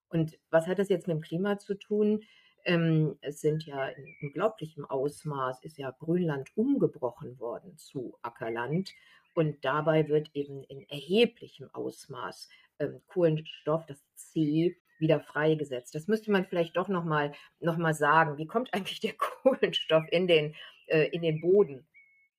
[0.10, 2.24] Und was hat das jetzt mit dem Klima zu tun?
[2.66, 8.92] Ähm, es sind ja in unglaublichem Ausmaß, ist ja Grünland umgebrochen worden zu Ackerland.
[9.36, 15.94] Und dabei wird eben in erheblichem Ausmaß ähm, Kohlenstoff, das C, wieder freigesetzt.
[15.94, 18.38] Das müsste man vielleicht doch nochmal noch mal sagen.
[18.38, 19.14] Wie kommt eigentlich der
[19.44, 20.56] Kohlenstoff in den
[20.88, 21.88] äh, in den Boden.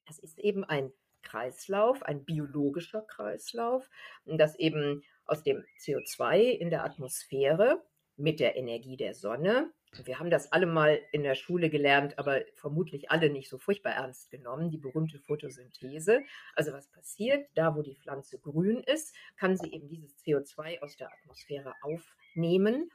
[0.06, 3.90] Das ist eben ein Kreislauf, ein biologischer Kreislauf,
[4.24, 7.82] das eben aus dem CO2 in der Atmosphäre
[8.16, 9.72] mit der Energie der Sonne.
[10.04, 13.92] Wir haben das alle mal in der Schule gelernt, aber vermutlich alle nicht so furchtbar
[13.92, 16.22] ernst genommen, die berühmte Photosynthese.
[16.54, 20.96] Also was passiert, da wo die Pflanze grün ist, kann sie eben dieses CO2 aus
[20.96, 22.90] der Atmosphäre aufnehmen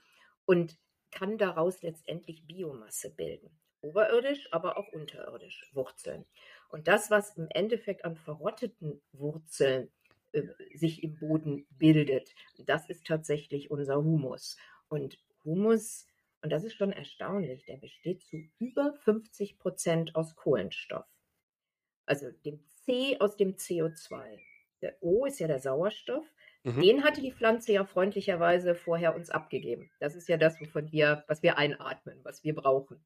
[0.45, 0.77] und
[1.11, 6.25] kann daraus letztendlich Biomasse bilden oberirdisch, aber auch unterirdisch Wurzeln.
[6.69, 9.91] Und das, was im Endeffekt an verrotteten Wurzeln
[10.31, 10.43] äh,
[10.75, 12.33] sich im Boden bildet,
[12.65, 14.57] das ist tatsächlich unser Humus.
[14.87, 16.07] Und Humus,
[16.41, 21.05] und das ist schon erstaunlich, der besteht zu über 50 Prozent aus Kohlenstoff.
[22.05, 24.39] Also dem C aus dem CO2.
[24.81, 26.25] Der O ist ja der Sauerstoff.
[26.63, 26.81] Mhm.
[26.81, 29.91] Den hatte die Pflanze ja freundlicherweise vorher uns abgegeben.
[29.99, 33.03] Das ist ja das, wovon wir, was wir einatmen, was wir brauchen.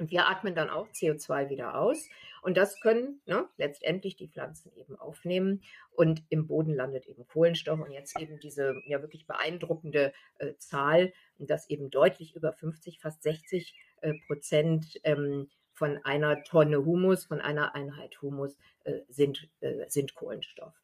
[0.00, 2.08] Und wir atmen dann auch CO2 wieder aus.
[2.42, 5.62] Und das können ne, letztendlich die Pflanzen eben aufnehmen.
[5.92, 7.78] Und im Boden landet eben Kohlenstoff.
[7.80, 13.22] Und jetzt eben diese ja wirklich beeindruckende äh, Zahl, dass eben deutlich über 50, fast
[13.22, 19.88] 60 äh, Prozent ähm, von einer Tonne Humus, von einer Einheit Humus äh, sind, äh,
[19.88, 20.74] sind Kohlenstoff.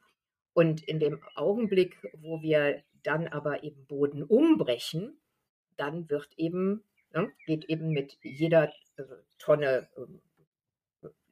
[0.52, 5.18] Und in dem Augenblick, wo wir dann aber eben Boden umbrechen,
[5.76, 6.84] dann wird eben
[7.16, 9.04] ne, geht eben mit jeder äh,
[9.38, 10.20] Tonne, ähm,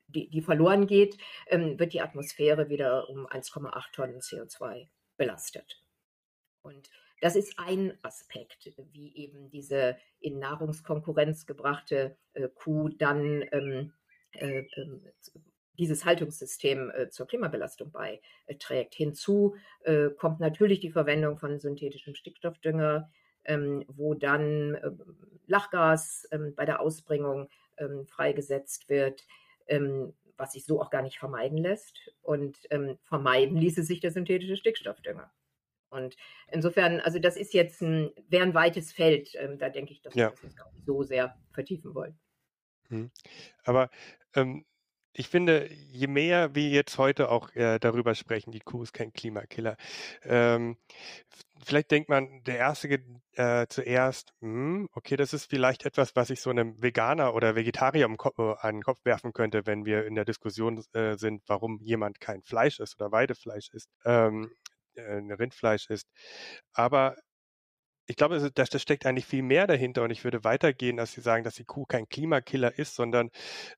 [0.09, 1.19] die, die verloren geht,
[1.49, 5.83] ähm, wird die Atmosphäre wieder um 1,8 Tonnen CO2 belastet.
[6.63, 6.89] Und
[7.21, 13.93] das ist ein Aspekt, wie eben diese in Nahrungskonkurrenz gebrachte äh, Kuh dann ähm,
[14.33, 15.01] äh, äh,
[15.79, 18.95] dieses Haltungssystem äh, zur Klimabelastung beiträgt.
[18.95, 23.11] Hinzu äh, kommt natürlich die Verwendung von synthetischem Stickstoffdünger,
[23.45, 24.91] ähm, wo dann äh,
[25.47, 29.27] Lachgas ähm, bei der Ausbringung ähm, freigesetzt wird,
[29.67, 32.11] ähm, was sich so auch gar nicht vermeiden lässt.
[32.23, 35.31] Und ähm, vermeiden ließe sich der synthetische Stickstoffdünger.
[35.91, 36.17] Und
[36.51, 39.31] insofern, also das ist jetzt ein, wäre ein weites Feld.
[39.37, 40.27] Ähm, da denke ich, dass ja.
[40.27, 42.19] wir das jetzt gar nicht so sehr vertiefen wollen.
[42.89, 43.11] Hm.
[43.65, 43.91] Aber
[45.17, 49.13] ich finde, je mehr wir jetzt heute auch äh, darüber sprechen, die Kuh ist kein
[49.13, 49.77] Klimakiller.
[50.25, 50.77] Ähm,
[51.65, 52.89] vielleicht denkt man, der erste
[53.33, 58.07] äh, zuerst, hm, okay, das ist vielleicht etwas, was ich so einem Veganer oder Vegetarier
[58.07, 61.43] im Kopf, äh, an den Kopf werfen könnte, wenn wir in der Diskussion äh, sind,
[61.47, 64.51] warum jemand kein Fleisch isst oder Weidefleisch isst, ähm,
[64.95, 66.09] äh, Rindfleisch isst.
[66.73, 67.17] Aber
[68.07, 71.45] ich glaube, da, steckt eigentlich viel mehr dahinter und ich würde weitergehen, dass Sie sagen,
[71.45, 73.31] dass die Kuh kein Klimakiller ist, sondern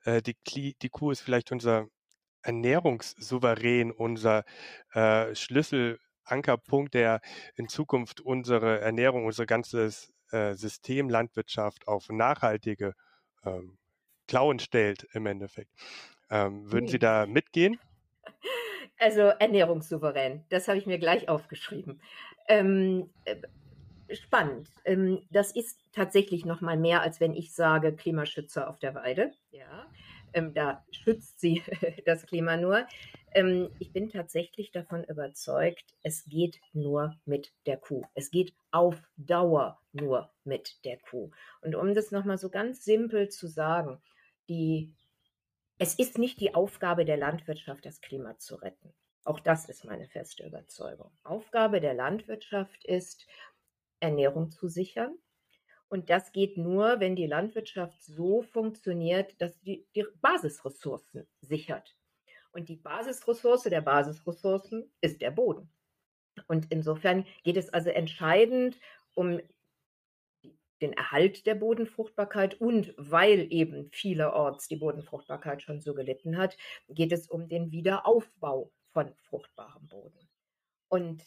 [0.04, 0.36] äh, die,
[0.82, 1.86] die Kuh ist vielleicht unser
[2.42, 4.44] Ernährungssouverän, unser
[4.94, 5.34] äh,
[6.26, 7.20] Schlüsselankerpunkt, der
[7.56, 12.94] in Zukunft unsere Ernährung, unser ganzes äh, System Landwirtschaft auf nachhaltige
[13.44, 13.78] ähm,
[14.26, 15.70] Klauen stellt im Endeffekt.
[16.30, 17.78] Ähm, würden Sie da mitgehen?
[18.98, 22.00] Also ernährungssouverän, das habe ich mir gleich aufgeschrieben.
[22.48, 23.36] Ähm, äh,
[24.14, 24.70] spannend.
[24.84, 29.32] Ähm, das ist tatsächlich noch mal mehr, als wenn ich sage Klimaschützer auf der Weide.
[29.50, 29.86] Ja,
[30.32, 31.62] ähm, da schützt sie
[32.06, 32.86] das Klima nur.
[33.32, 38.02] Ähm, ich bin tatsächlich davon überzeugt, es geht nur mit der Kuh.
[38.14, 41.30] Es geht auf Dauer nur mit der Kuh.
[41.60, 44.00] Und um das noch mal so ganz simpel zu sagen,
[44.48, 44.94] die
[45.78, 48.94] es ist nicht die Aufgabe der Landwirtschaft, das Klima zu retten.
[49.24, 51.10] Auch das ist meine feste Überzeugung.
[51.22, 53.26] Aufgabe der Landwirtschaft ist,
[54.00, 55.18] Ernährung zu sichern.
[55.88, 61.96] Und das geht nur, wenn die Landwirtschaft so funktioniert, dass die, die Basisressourcen sichert.
[62.52, 65.70] Und die Basisressource der Basisressourcen ist der Boden.
[66.48, 68.78] Und insofern geht es also entscheidend
[69.14, 69.40] um
[70.80, 76.56] den Erhalt der Bodenfruchtbarkeit und weil eben vielerorts die Bodenfruchtbarkeit schon so gelitten hat,
[76.88, 80.28] geht es um den Wiederaufbau von fruchtbarem Boden.
[80.88, 81.22] Und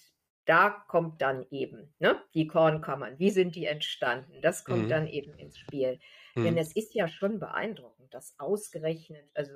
[0.50, 3.20] da kommt dann eben ne, die Kornkammern.
[3.20, 4.42] Wie sind die entstanden?
[4.42, 4.90] Das kommt mhm.
[4.90, 6.00] dann eben ins Spiel.
[6.34, 6.44] Mhm.
[6.44, 9.54] Denn es ist ja schon beeindruckend, dass ausgerechnet, also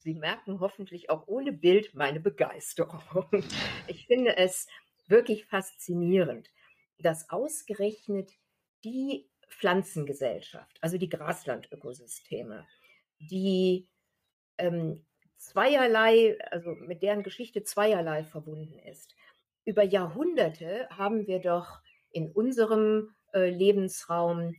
[0.00, 3.00] Sie merken hoffentlich auch ohne Bild meine Begeisterung.
[3.88, 4.66] Ich finde es
[5.06, 6.50] wirklich faszinierend,
[6.98, 8.30] dass ausgerechnet
[8.84, 12.66] die Pflanzengesellschaft, also die Graslandökosysteme,
[13.18, 13.88] die
[14.58, 15.06] ähm,
[15.38, 19.14] zweierlei, also mit deren Geschichte zweierlei verbunden ist,
[19.64, 24.54] über Jahrhunderte haben wir doch in unserem äh, Lebensraum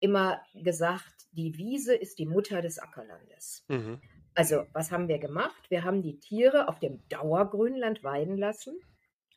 [0.00, 3.64] immer gesagt, die Wiese ist die Mutter des Ackerlandes.
[3.68, 4.00] Mhm.
[4.34, 5.68] Also, was haben wir gemacht?
[5.68, 8.78] Wir haben die Tiere auf dem Dauergrünland weiden lassen,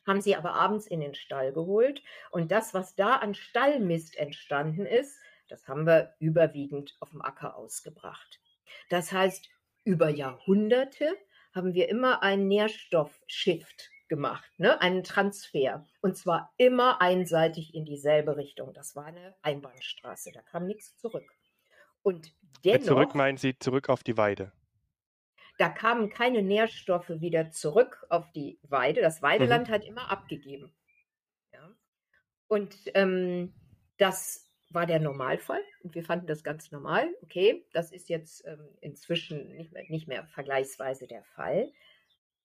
[0.06, 4.86] haben sie aber abends in den Stall geholt und das, was da an Stallmist entstanden
[4.86, 8.40] ist, das haben wir überwiegend auf dem Acker ausgebracht.
[8.88, 9.50] Das heißt,
[9.84, 11.14] über Jahrhunderte
[11.52, 14.78] haben wir immer einen Nährstoffshift gemacht, ne?
[14.82, 15.86] einen Transfer.
[16.02, 18.74] Und zwar immer einseitig in dieselbe Richtung.
[18.74, 21.24] Das war eine Einbahnstraße, da kam nichts zurück.
[22.02, 22.30] Und
[22.62, 22.88] dennoch.
[22.88, 24.52] Zurück meinen Sie zurück auf die Weide?
[25.56, 29.00] Da kamen keine Nährstoffe wieder zurück auf die Weide.
[29.00, 29.72] Das Weideland mhm.
[29.72, 30.74] hat immer abgegeben.
[31.54, 31.70] Ja?
[32.48, 33.54] Und ähm,
[33.96, 37.08] das war der Normalfall und wir fanden das ganz normal.
[37.22, 41.72] Okay, das ist jetzt ähm, inzwischen nicht mehr, nicht mehr vergleichsweise der Fall.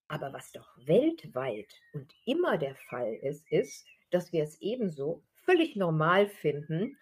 [0.07, 5.75] Aber was doch weltweit und immer der Fall ist, ist, dass wir es ebenso völlig
[5.75, 6.97] normal finden,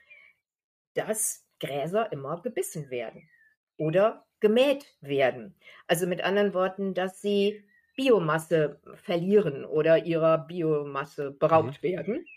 [0.95, 3.29] dass Gräser immer gebissen werden
[3.77, 5.55] oder gemäht werden.
[5.87, 7.63] Also mit anderen Worten, dass sie
[7.95, 11.87] Biomasse verlieren oder ihrer Biomasse beraubt mhm.
[11.87, 12.27] werden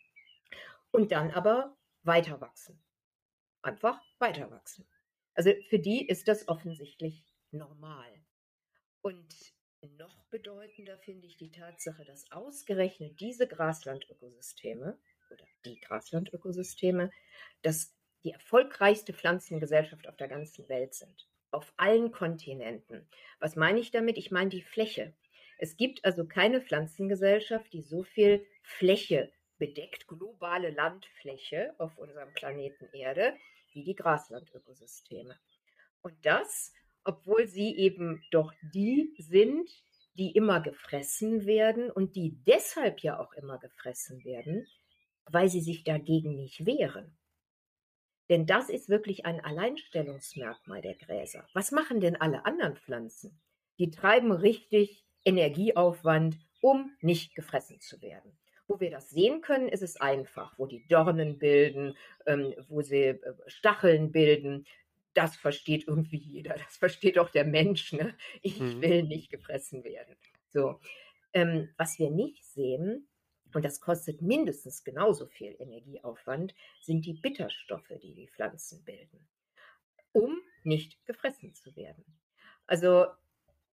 [0.90, 2.80] und dann aber weiter wachsen.
[3.62, 4.86] Einfach weiter wachsen.
[5.34, 8.08] Also für die ist das offensichtlich normal.
[9.02, 9.57] Und
[9.96, 14.98] noch bedeutender finde ich die Tatsache, dass ausgerechnet diese Graslandökosysteme
[15.30, 17.10] oder die Graslandökosysteme,
[17.62, 21.28] dass die erfolgreichste Pflanzengesellschaft auf der ganzen Welt sind.
[21.50, 23.08] Auf allen Kontinenten.
[23.38, 24.18] Was meine ich damit?
[24.18, 25.14] Ich meine die Fläche.
[25.58, 32.88] Es gibt also keine Pflanzengesellschaft, die so viel Fläche bedeckt, globale Landfläche auf unserem Planeten
[32.92, 33.36] Erde,
[33.72, 35.38] wie die Graslandökosysteme.
[36.02, 36.72] Und das
[37.08, 39.70] obwohl sie eben doch die sind,
[40.18, 44.66] die immer gefressen werden und die deshalb ja auch immer gefressen werden,
[45.24, 47.16] weil sie sich dagegen nicht wehren.
[48.28, 51.48] Denn das ist wirklich ein Alleinstellungsmerkmal der Gräser.
[51.54, 53.40] Was machen denn alle anderen Pflanzen?
[53.78, 58.36] Die treiben richtig Energieaufwand, um nicht gefressen zu werden.
[58.66, 61.96] Wo wir das sehen können, ist es einfach, wo die Dornen bilden,
[62.26, 64.66] ähm, wo sie äh, Stacheln bilden,
[65.18, 67.92] das versteht irgendwie jeder, das versteht auch der Mensch.
[67.92, 68.14] Ne?
[68.40, 68.80] Ich mhm.
[68.80, 70.14] will nicht gefressen werden.
[70.50, 70.80] So,
[71.32, 73.08] ähm, was wir nicht sehen,
[73.52, 79.26] und das kostet mindestens genauso viel Energieaufwand, sind die Bitterstoffe, die die Pflanzen bilden.
[80.12, 82.04] Um nicht gefressen zu werden.
[82.68, 83.06] Also,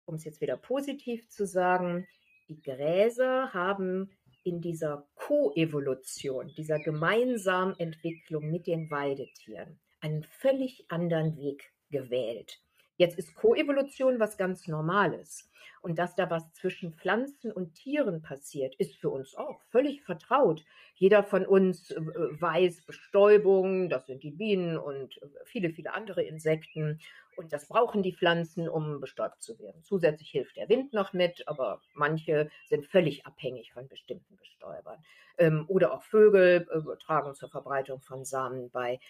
[0.07, 2.07] um es jetzt wieder positiv zu sagen,
[2.49, 4.11] die Gräser haben
[4.45, 12.61] in dieser Koevolution, dieser gemeinsamen Entwicklung mit den Weidetieren einen völlig anderen Weg gewählt.
[12.97, 15.51] Jetzt ist Koevolution was ganz Normales.
[15.81, 20.65] Und dass da was zwischen Pflanzen und Tieren passiert, ist für uns auch völlig vertraut.
[20.95, 26.23] Jeder von uns äh, weiß Bestäubung, das sind die Bienen und äh, viele, viele andere
[26.23, 27.01] Insekten.
[27.37, 29.83] Und das brauchen die Pflanzen, um bestäubt zu werden.
[29.83, 35.03] Zusätzlich hilft der Wind noch mit, aber manche sind völlig abhängig von bestimmten Bestäubern.
[35.39, 39.01] Ähm, oder auch Vögel äh, tragen zur Verbreitung von Samen bei.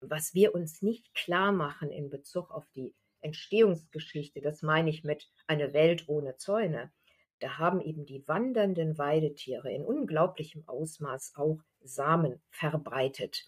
[0.00, 5.30] Was wir uns nicht klar machen in Bezug auf die Entstehungsgeschichte, das meine ich mit
[5.46, 6.92] eine Welt ohne Zäune,
[7.40, 13.46] da haben eben die wandernden Weidetiere in unglaublichem Ausmaß auch Samen verbreitet.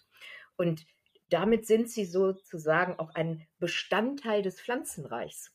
[0.55, 0.85] Und
[1.29, 5.51] damit sind sie sozusagen auch ein Bestandteil des Pflanzenreichs.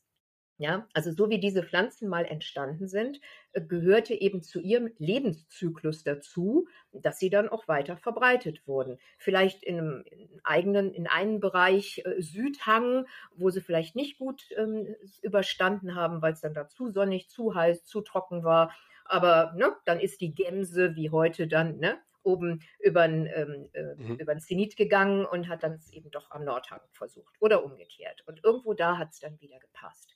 [0.62, 6.04] Ja, also so wie diese Pflanzen mal entstanden sind, äh, gehörte eben zu ihrem Lebenszyklus
[6.04, 9.00] dazu, dass sie dann auch weiter verbreitet wurden.
[9.18, 14.50] Vielleicht in einem in eigenen, in einem Bereich äh, Südhang, wo sie vielleicht nicht gut
[14.56, 18.72] ähm, überstanden haben, weil es dann da zu sonnig, zu heiß, zu trocken war.
[19.04, 23.94] Aber ne, dann ist die Gemse wie heute dann ne, oben über den ähm, äh,
[23.96, 24.38] mhm.
[24.38, 28.22] Zenit gegangen und hat dann es eben doch am Nordhang versucht oder umgekehrt.
[28.26, 30.14] Und irgendwo da hat es dann wieder gepasst.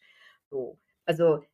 [0.51, 0.79] So.
[1.05, 1.45] Also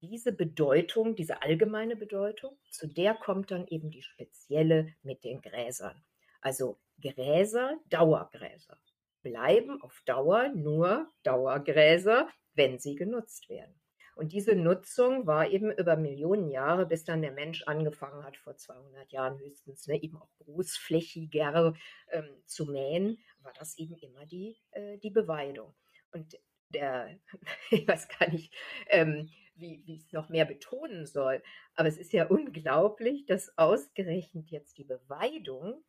[0.00, 6.04] diese Bedeutung, diese allgemeine Bedeutung, zu der kommt dann eben die spezielle mit den Gräsern.
[6.40, 8.78] Also Gräser, Dauergräser,
[9.22, 13.74] bleiben auf Dauer nur Dauergräser, wenn sie genutzt werden.
[14.16, 18.56] Und diese Nutzung war eben über Millionen Jahre, bis dann der Mensch angefangen hat, vor
[18.56, 21.74] 200 Jahren höchstens, ne, eben auch großflächiger
[22.10, 25.74] ähm, zu mähen, war das eben immer die, äh, die Beweidung.
[26.12, 26.38] Und
[26.70, 27.18] der,
[27.70, 28.54] ich weiß gar nicht,
[28.88, 31.42] ähm, wie, wie ich es noch mehr betonen soll,
[31.74, 35.82] aber es ist ja unglaublich, dass ausgerechnet jetzt die Beweidung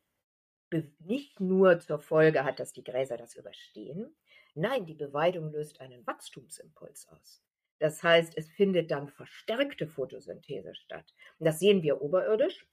[1.00, 4.16] nicht nur zur Folge hat, dass die Gräser das überstehen,
[4.54, 7.42] nein, die Beweidung löst einen Wachstumsimpuls aus.
[7.80, 11.14] Das heißt, es findet dann verstärkte Photosynthese statt.
[11.40, 12.68] Und das sehen wir oberirdisch,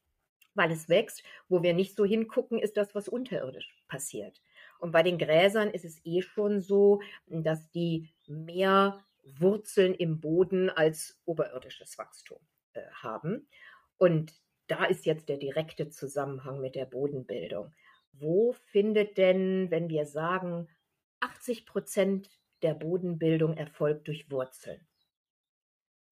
[0.54, 1.22] weil es wächst.
[1.48, 4.40] Wo wir nicht so hingucken, ist das, was unterirdisch passiert.
[4.84, 10.68] Und bei den Gräsern ist es eh schon so, dass die mehr Wurzeln im Boden
[10.68, 12.38] als oberirdisches Wachstum
[12.74, 13.48] äh, haben.
[13.96, 14.34] Und
[14.66, 17.72] da ist jetzt der direkte Zusammenhang mit der Bodenbildung.
[18.12, 20.68] Wo findet denn, wenn wir sagen,
[21.20, 22.28] 80 Prozent
[22.60, 24.86] der Bodenbildung erfolgt durch Wurzeln?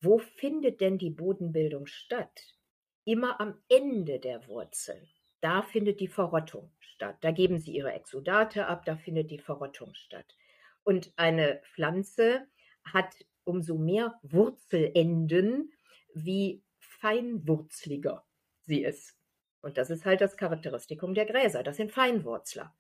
[0.00, 2.56] Wo findet denn die Bodenbildung statt?
[3.04, 5.06] Immer am Ende der Wurzeln.
[5.43, 7.16] Da findet die Verrottung statt.
[7.20, 10.36] Da geben sie ihre Exudate ab, da findet die Verrottung statt.
[10.84, 12.47] Und eine Pflanze
[12.84, 13.14] hat
[13.45, 15.72] umso mehr Wurzelenden,
[16.14, 18.24] wie feinwurzliger
[18.61, 19.18] sie ist.
[19.62, 21.64] Und das ist halt das Charakteristikum der Gräser.
[21.64, 22.72] Das sind Feinwurzler.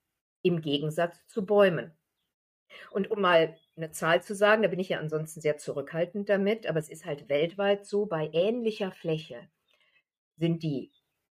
[0.42, 1.92] Im Gegensatz zu Bäumen.
[2.92, 6.68] Und um mal eine Zahl zu sagen, da bin ich ja ansonsten sehr zurückhaltend damit,
[6.68, 9.48] aber es ist halt weltweit so, bei ähnlicher Fläche
[10.36, 10.92] sind die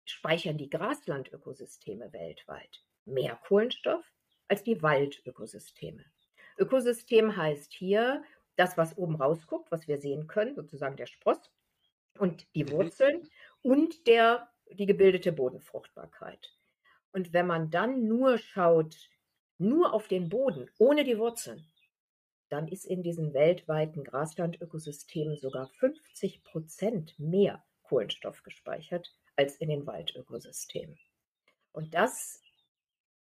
[0.05, 4.05] speichern die Graslandökosysteme weltweit mehr Kohlenstoff
[4.49, 6.05] als die Waldökosysteme.
[6.59, 8.23] Ökosystem heißt hier
[8.57, 11.51] das, was oben rausguckt, was wir sehen können, sozusagen der Spross
[12.19, 12.71] und die mhm.
[12.71, 13.29] Wurzeln
[13.63, 16.53] und der, die gebildete Bodenfruchtbarkeit.
[17.13, 18.97] Und wenn man dann nur schaut,
[19.59, 21.67] nur auf den Boden, ohne die Wurzeln,
[22.49, 29.87] dann ist in diesen weltweiten Graslandökosystemen sogar 50 Prozent mehr Kohlenstoff gespeichert als in den
[29.87, 30.99] Waldökosystemen.
[31.73, 32.41] Und das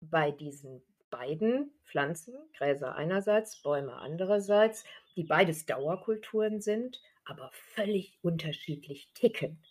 [0.00, 4.84] bei diesen beiden Pflanzen, Gräser einerseits, Bäume andererseits,
[5.16, 9.62] die beides Dauerkulturen sind, aber völlig unterschiedlich ticken.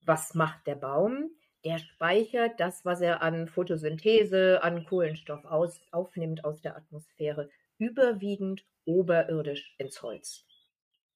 [0.00, 1.30] Was macht der Baum?
[1.64, 8.64] Der speichert das, was er an Photosynthese, an Kohlenstoff aus, aufnimmt aus der Atmosphäre, überwiegend
[8.84, 10.47] oberirdisch ins Holz.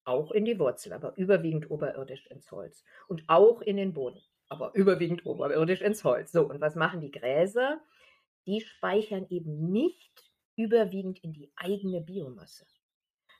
[0.04, 2.84] Auch in die Wurzel, aber überwiegend oberirdisch ins Holz.
[3.08, 6.32] Und auch in den Boden, aber überwiegend oberirdisch ins Holz.
[6.32, 7.80] So, und was machen die Gräser?
[8.46, 12.66] Die speichern eben nicht überwiegend in die eigene Biomasse,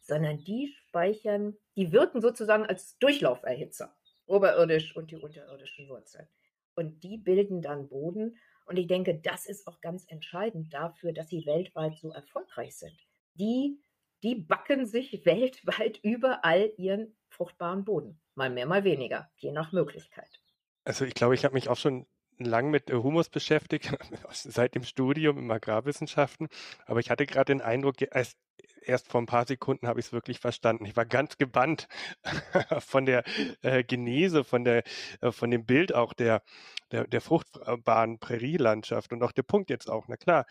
[0.03, 3.95] sondern die speichern, die wirken sozusagen als Durchlauferhitzer,
[4.27, 6.29] oberirdisch und die unterirdischen Wurzeln.
[6.75, 8.39] Und die bilden dann Boden.
[8.67, 12.97] Und ich denke, das ist auch ganz entscheidend dafür, dass sie weltweit so erfolgreich sind.
[13.35, 13.79] Die
[14.23, 18.21] die backen sich weltweit überall ihren fruchtbaren Boden.
[18.35, 20.41] Mal mehr, mal weniger, je nach Möglichkeit.
[20.85, 22.07] Also ich glaube, ich habe mich auch schon
[22.39, 23.93] lang mit äh, Humus beschäftigt,
[24.33, 26.49] seit dem Studium im Agrarwissenschaften.
[26.87, 28.37] Aber ich hatte gerade den Eindruck, es,
[28.83, 30.85] erst vor ein paar Sekunden habe ich es wirklich verstanden.
[30.87, 31.89] Ich war ganz gebannt
[32.81, 33.25] von der
[33.63, 34.83] äh, Genese, von der,
[35.21, 36.43] äh, von dem Bild auch der,
[36.91, 40.07] der, der fruchtbaren Prärielandschaft und auch der Punkt jetzt auch.
[40.09, 40.47] Na klar,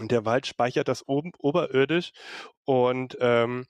[0.00, 2.12] der Wald speichert das oben oberirdisch
[2.64, 3.66] und ähm,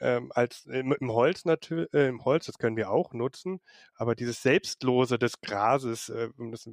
[0.00, 3.60] ähm, als im, im Holz natürlich, äh, im Holz, das können wir auch nutzen,
[3.94, 6.68] aber dieses Selbstlose des Grases, äh, um das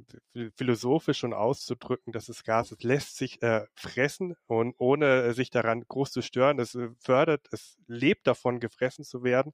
[0.56, 5.84] philosophisch schon auszudrücken, dass das Gras, es lässt sich äh, fressen und ohne sich daran
[5.88, 9.52] groß zu stören, es äh, fördert, es lebt davon, gefressen zu werden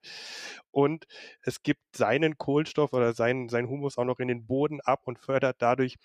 [0.71, 1.07] und
[1.43, 5.19] es gibt seinen Kohlenstoff oder seinen, seinen Humus auch noch in den Boden ab und
[5.19, 5.97] fördert dadurch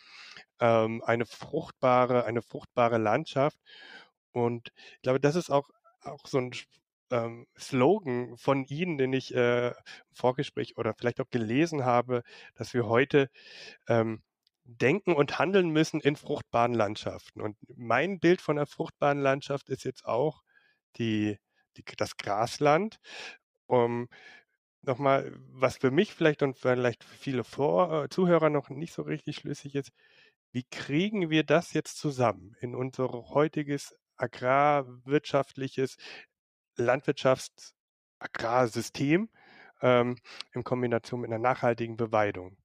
[0.60, 3.60] ähm, eine fruchtbare, eine fruchtbare Landschaft.
[4.32, 5.70] Und ich glaube, das ist auch
[6.06, 6.52] auch so ein
[7.16, 9.74] ähm, Slogan von Ihnen, den ich äh, im
[10.14, 12.24] Vorgespräch oder vielleicht auch gelesen habe,
[12.56, 13.30] dass wir heute
[13.88, 14.22] ähm,
[14.66, 17.42] denken und handeln müssen in fruchtbaren Landschaften.
[17.42, 20.42] Und mein Bild von einer fruchtbaren Landschaft ist jetzt auch
[20.98, 21.38] die,
[21.78, 23.00] die das Grasland.
[23.68, 24.10] Um,
[24.84, 29.02] nochmal, was für mich vielleicht und vielleicht für viele Vor äh, Zuhörer noch nicht so
[29.04, 29.92] richtig schlüssig ist,
[30.52, 35.98] wie kriegen wir das jetzt zusammen in unser heutiges agrarwirtschaftliches
[36.78, 39.30] Landwirtschaftsagrarsystem
[39.82, 40.18] ähm,
[40.54, 42.58] in Kombination mit einer nachhaltigen Beweidung.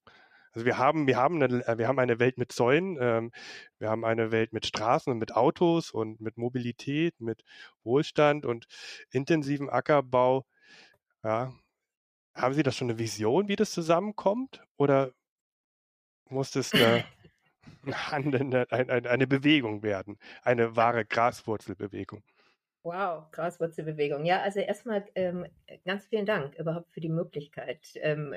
[0.53, 3.33] Also wir haben, wir haben eine, wir haben eine Welt mit Zäunen, ähm,
[3.79, 7.45] wir haben eine Welt mit Straßen und mit Autos und mit Mobilität, mit
[7.85, 8.67] Wohlstand und
[9.11, 10.47] intensivem Ackerbau.
[11.23, 11.53] Ja.
[12.35, 14.63] Haben Sie da schon eine Vision, wie das zusammenkommt?
[14.77, 15.13] Oder
[16.29, 17.05] muss das eine,
[18.11, 22.23] eine, eine, eine Bewegung werden, eine wahre Graswurzelbewegung?
[22.83, 24.25] Wow, Graswurzelbewegung.
[24.25, 25.47] Ja, also erstmal ähm,
[25.85, 28.35] ganz vielen Dank überhaupt für die Möglichkeit, ähm,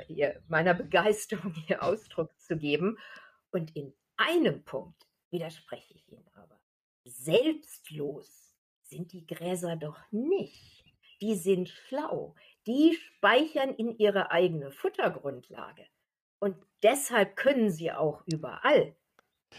[0.50, 2.98] meiner Begeisterung hier Ausdruck zu geben.
[3.52, 6.60] Und in einem Punkt widerspreche ich Ihnen aber.
[7.06, 10.94] Selbstlos sind die Gräser doch nicht.
[11.22, 12.36] Die sind schlau.
[12.68, 15.86] Die speichern in ihre eigene Futtergrundlage.
[16.40, 18.94] Und deshalb können sie auch überall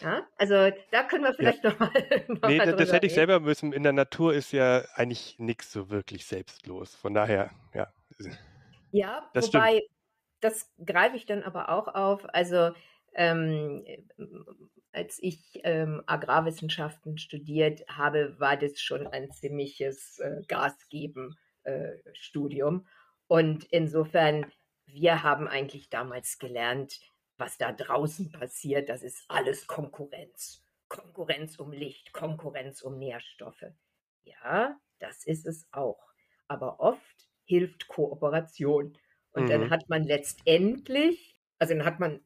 [0.03, 1.71] ja, also da können wir vielleicht ja.
[1.71, 1.91] nochmal.
[2.29, 3.73] Noch nee, das hätte ich selber müssen.
[3.73, 6.95] In der Natur ist ja eigentlich nichts so wirklich selbstlos.
[6.95, 7.89] Von daher, ja.
[8.93, 9.91] Ja, das wobei, stimmt.
[10.41, 12.25] das greife ich dann aber auch auf.
[12.33, 12.71] Also
[13.15, 13.85] ähm,
[14.93, 22.77] als ich ähm, Agrarwissenschaften studiert habe, war das schon ein ziemliches äh, Gasgeben-Studium.
[22.77, 22.81] Äh,
[23.27, 24.47] Und insofern,
[24.87, 27.01] wir haben eigentlich damals gelernt,
[27.37, 30.63] was da draußen passiert, das ist alles Konkurrenz.
[30.89, 33.65] Konkurrenz um Licht, Konkurrenz um Nährstoffe.
[34.23, 36.13] Ja, das ist es auch.
[36.47, 38.97] Aber oft hilft Kooperation.
[39.33, 39.49] Und mhm.
[39.49, 42.21] dann hat man letztendlich, also dann hat man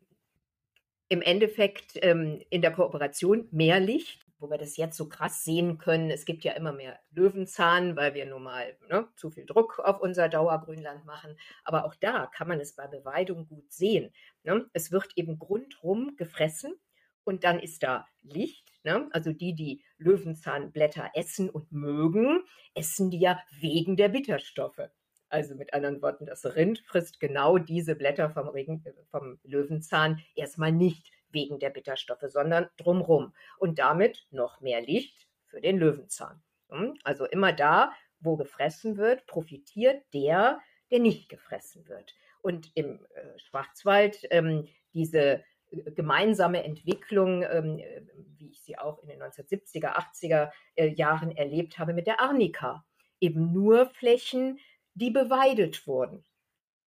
[1.09, 5.79] im Endeffekt ähm, in der Kooperation mehr Licht wo wir das jetzt so krass sehen
[5.79, 6.11] können.
[6.11, 10.01] Es gibt ja immer mehr Löwenzahn, weil wir nun mal ne, zu viel Druck auf
[10.01, 11.37] unser Dauergrünland machen.
[11.65, 14.13] Aber auch da kann man es bei Beweidung gut sehen.
[14.45, 14.69] Ne?
[14.73, 16.75] Es wird eben grundrum gefressen
[17.25, 18.73] und dann ist da Licht.
[18.85, 19.09] Ne?
[19.13, 22.43] Also die, die Löwenzahnblätter essen und mögen,
[22.75, 24.89] essen die ja wegen der Bitterstoffe.
[25.31, 30.73] Also mit anderen Worten, das Rind frisst genau diese Blätter vom, Regen, vom Löwenzahn erstmal
[30.73, 33.35] nicht wegen der Bitterstoffe, sondern drumrum.
[33.59, 36.43] Und damit noch mehr Licht für den Löwenzahn.
[36.71, 36.99] Hm?
[37.05, 40.61] Also immer da, wo gefressen wird, profitiert der,
[40.91, 42.15] der nicht gefressen wird.
[42.41, 47.81] Und im äh, Schwarzwald ähm, diese äh, gemeinsame Entwicklung, ähm,
[48.37, 52.85] wie ich sie auch in den 1970er, 80er äh, Jahren erlebt habe mit der Arnika.
[53.21, 54.59] Eben nur Flächen,
[54.95, 56.25] die beweidet wurden.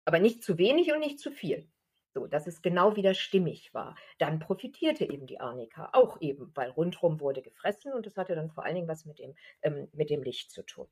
[0.04, 1.68] Aber nicht zu wenig und nicht zu viel.
[2.14, 3.96] So, dass es genau wieder stimmig war.
[4.18, 8.50] Dann profitierte eben die Arnika auch eben, weil rundherum wurde gefressen und das hatte dann
[8.50, 10.88] vor allen Dingen was mit dem, ähm, mit dem Licht zu tun.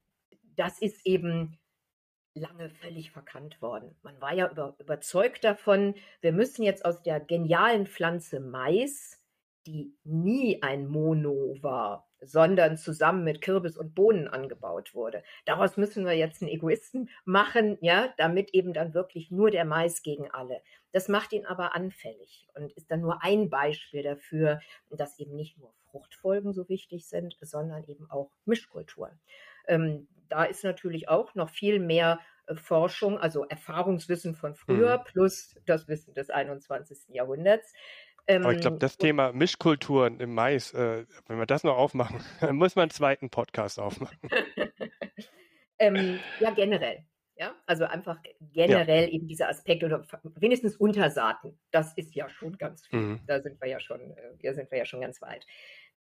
[0.57, 1.59] Das ist eben
[2.35, 3.97] lange völlig verkannt worden.
[4.03, 9.19] Man war ja über, überzeugt davon, wir müssen jetzt aus der genialen Pflanze Mais,
[9.67, 15.23] die nie ein Mono war, sondern zusammen mit Kürbis und Bohnen angebaut wurde.
[15.45, 20.03] Daraus müssen wir jetzt einen Egoisten machen, ja, damit eben dann wirklich nur der Mais
[20.03, 20.63] gegen alle.
[20.93, 24.61] Das macht ihn aber anfällig und ist dann nur ein Beispiel dafür,
[24.91, 29.21] dass eben nicht nur Fruchtfolgen so wichtig sind, sondern eben auch Mischkulturen.
[29.67, 35.05] Ähm, da ist natürlich auch noch viel mehr äh, Forschung, also Erfahrungswissen von früher mhm.
[35.05, 37.15] plus das Wissen des 21.
[37.15, 37.73] Jahrhunderts.
[38.31, 42.21] Ähm, Aber ich glaube, das Thema Mischkulturen im Mais, äh, wenn wir das noch aufmachen,
[42.41, 44.17] dann muss man einen zweiten Podcast aufmachen.
[45.81, 47.05] ähm, ja, generell.
[47.35, 48.19] Ja, also einfach
[48.53, 49.11] generell ja.
[49.15, 50.07] eben dieser Aspekt oder
[50.37, 51.59] wenigstens Untersaaten.
[51.73, 53.01] Das ist ja schon ganz viel.
[53.01, 53.21] Mhm.
[53.27, 55.45] Da sind wir ja schon, äh, sind wir ja schon ganz weit.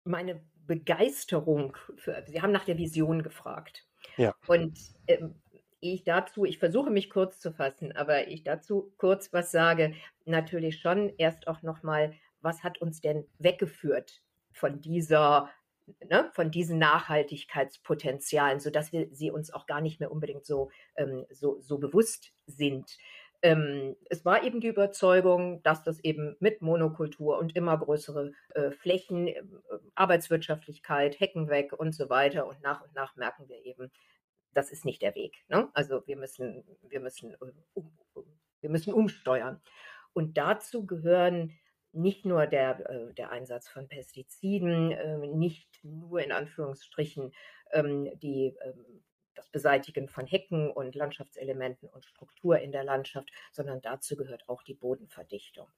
[0.04, 3.86] meine Begeisterung für, Sie haben nach der Vision gefragt.
[4.16, 4.34] Ja.
[4.48, 5.36] Und ähm,
[5.80, 10.80] ich dazu, ich versuche mich kurz zu fassen, aber ich dazu kurz was sage, natürlich
[10.80, 14.22] schon erst auch nochmal, was hat uns denn weggeführt
[14.52, 15.50] von dieser,
[16.08, 21.24] ne, von diesen Nachhaltigkeitspotenzialen, sodass wir sie uns auch gar nicht mehr unbedingt so, ähm,
[21.30, 22.96] so, so bewusst sind.
[23.40, 28.72] Ähm, es war eben die Überzeugung, dass das eben mit Monokultur und immer größere äh,
[28.72, 29.42] Flächen, äh,
[29.94, 32.48] Arbeitswirtschaftlichkeit, Hecken weg und so weiter.
[32.48, 33.92] Und nach und nach merken wir eben,
[34.54, 35.44] das ist nicht der Weg.
[35.48, 35.68] Ne?
[35.74, 37.96] Also wir müssen, wir müssen, äh, um,
[38.60, 39.60] wir müssen umsteuern.
[40.12, 41.58] Und dazu gehören
[41.92, 47.32] nicht nur der, äh, der Einsatz von Pestiziden, äh, nicht nur in Anführungsstrichen
[47.72, 49.02] ähm, die ähm,
[49.38, 54.64] das Beseitigen von Hecken und Landschaftselementen und Struktur in der Landschaft, sondern dazu gehört auch
[54.64, 55.68] die Bodenverdichtung.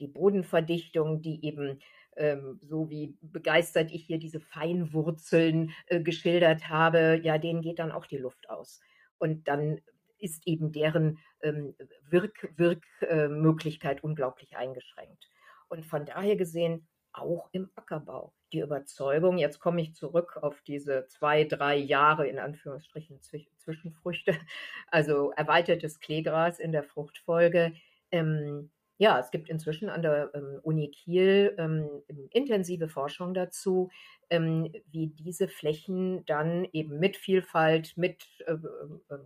[0.00, 1.80] Die Bodenverdichtung, die eben
[2.16, 7.92] ähm, so wie begeistert ich hier diese Feinwurzeln äh, geschildert habe, ja, denen geht dann
[7.92, 8.80] auch die Luft aus.
[9.18, 9.80] Und dann
[10.18, 11.74] ist eben deren ähm,
[12.08, 15.30] Wirkmöglichkeit Wirk, äh, unglaublich eingeschränkt.
[15.68, 18.32] Und von daher gesehen auch im Ackerbau.
[18.52, 24.34] Die Überzeugung, jetzt komme ich zurück auf diese zwei, drei Jahre in Anführungsstrichen Zwischenfrüchte,
[24.88, 27.74] also erweitertes Kleegras in der Fruchtfolge.
[28.10, 31.88] Ähm, ja, es gibt inzwischen an der ähm, Uni Kiel ähm,
[32.30, 33.90] intensive Forschung dazu,
[34.28, 39.18] ähm, wie diese Flächen dann eben mit Vielfalt, mit äh, äh, äh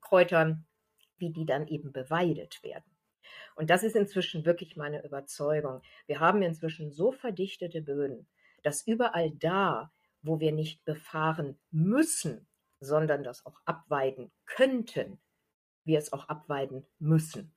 [0.00, 0.66] Kräutern,
[1.18, 2.90] wie die dann eben beweidet werden.
[3.54, 5.82] Und das ist inzwischen wirklich meine Überzeugung.
[6.06, 8.26] Wir haben inzwischen so verdichtete Böden,
[8.62, 9.92] dass überall da,
[10.22, 12.48] wo wir nicht befahren müssen,
[12.80, 15.20] sondern das auch abweiden könnten,
[15.84, 17.54] wir es auch abweiden müssen.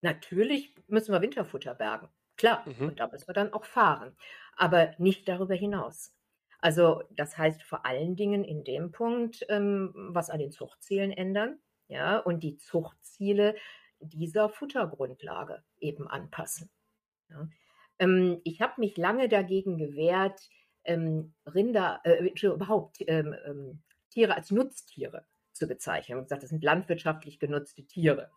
[0.00, 2.88] Natürlich müssen wir Winterfutter bergen, klar, mhm.
[2.88, 4.16] und da müssen wir dann auch fahren,
[4.56, 6.14] aber nicht darüber hinaus.
[6.60, 11.58] Also das heißt vor allen Dingen in dem Punkt, ähm, was an den Zuchtzielen ändern,
[11.88, 13.54] ja, und die Zuchtziele
[14.00, 16.70] dieser Futtergrundlage eben anpassen.
[17.30, 17.48] Ja.
[17.98, 20.48] Ähm, ich habe mich lange dagegen gewehrt,
[20.84, 26.04] ähm, Rinder, äh, überhaupt ähm, ähm, Tiere als Nutztiere zu bezeichnen.
[26.04, 28.30] Ich habe gesagt, das sind landwirtschaftlich genutzte Tiere.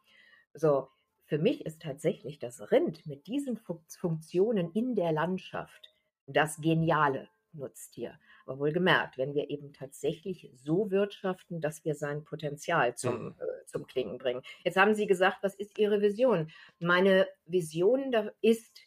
[0.53, 0.89] So,
[1.32, 3.57] für mich ist tatsächlich das Rind mit diesen
[3.88, 5.95] Funktionen in der Landschaft
[6.27, 8.19] das geniale Nutztier.
[8.45, 13.36] Aber wohlgemerkt, wenn wir eben tatsächlich so wirtschaften, dass wir sein Potenzial zum, mhm.
[13.39, 14.41] äh, zum Klingen bringen.
[14.65, 16.51] Jetzt haben Sie gesagt, was ist Ihre Vision?
[16.79, 18.82] Meine Vision da ist,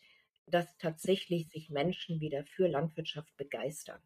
[0.46, 4.02] dass tatsächlich sich Menschen wieder für Landwirtschaft begeistern.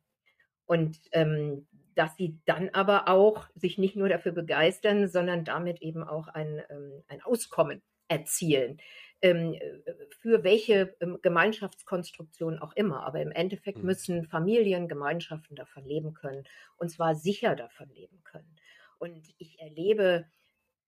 [0.64, 1.66] Und ähm,
[1.96, 6.62] dass sie dann aber auch sich nicht nur dafür begeistern, sondern damit eben auch ein,
[6.70, 8.80] ähm, ein Auskommen erzielen.
[9.20, 13.04] Ähm, äh, für welche ähm, Gemeinschaftskonstruktion auch immer.
[13.04, 13.86] Aber im Endeffekt mhm.
[13.86, 16.44] müssen Familien, Gemeinschaften davon leben können
[16.76, 18.56] und zwar sicher davon leben können.
[18.98, 20.26] Und ich erlebe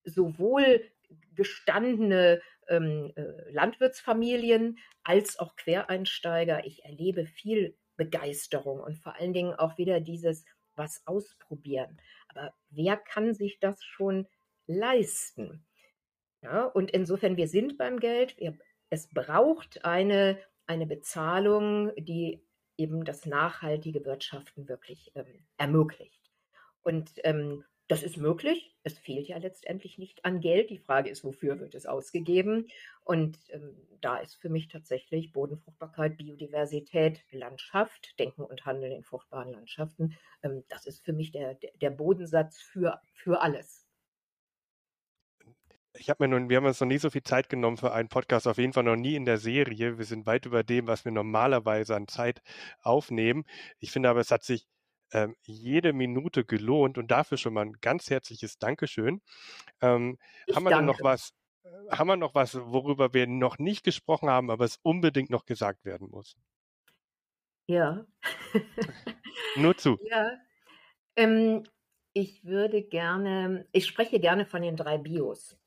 [0.04, 0.82] sowohl
[1.34, 6.64] gestandene ähm, äh, Landwirtsfamilien als auch Quereinsteiger.
[6.64, 10.44] Ich erlebe viel Begeisterung und vor allen Dingen auch wieder dieses
[10.76, 12.00] was ausprobieren.
[12.28, 14.26] Aber wer kann sich das schon
[14.66, 15.64] leisten?
[16.42, 18.36] Ja, und insofern, wir sind beim Geld.
[18.38, 18.56] Wir,
[18.88, 22.42] es braucht eine, eine Bezahlung, die
[22.76, 26.30] eben das nachhaltige Wirtschaften wirklich ähm, ermöglicht.
[26.82, 28.76] Und ähm, das ist möglich.
[28.84, 30.70] Es fehlt ja letztendlich nicht an Geld.
[30.70, 32.68] Die Frage ist, wofür wird es ausgegeben?
[33.04, 39.52] Und ähm, da ist für mich tatsächlich Bodenfruchtbarkeit, Biodiversität, Landschaft, Denken und Handeln in fruchtbaren
[39.52, 40.16] Landschaften.
[40.42, 43.79] Ähm, das ist für mich der, der Bodensatz für, für alles
[46.00, 48.08] ich habe mir nun, wir haben uns noch nie so viel Zeit genommen für einen
[48.08, 49.98] Podcast, auf jeden Fall noch nie in der Serie.
[49.98, 52.40] Wir sind weit über dem, was wir normalerweise an Zeit
[52.80, 53.44] aufnehmen.
[53.78, 54.66] Ich finde aber, es hat sich
[55.12, 59.20] ähm, jede Minute gelohnt und dafür schon mal ein ganz herzliches Dankeschön.
[59.82, 60.18] Ähm,
[60.54, 61.32] haben wir denn noch was,
[61.64, 65.44] äh, haben wir noch was, worüber wir noch nicht gesprochen haben, aber es unbedingt noch
[65.44, 66.34] gesagt werden muss?
[67.66, 68.06] Ja.
[69.56, 69.98] Nur zu.
[70.08, 70.30] Ja.
[71.16, 71.64] Ähm,
[72.14, 75.59] ich würde gerne, ich spreche gerne von den drei Bios.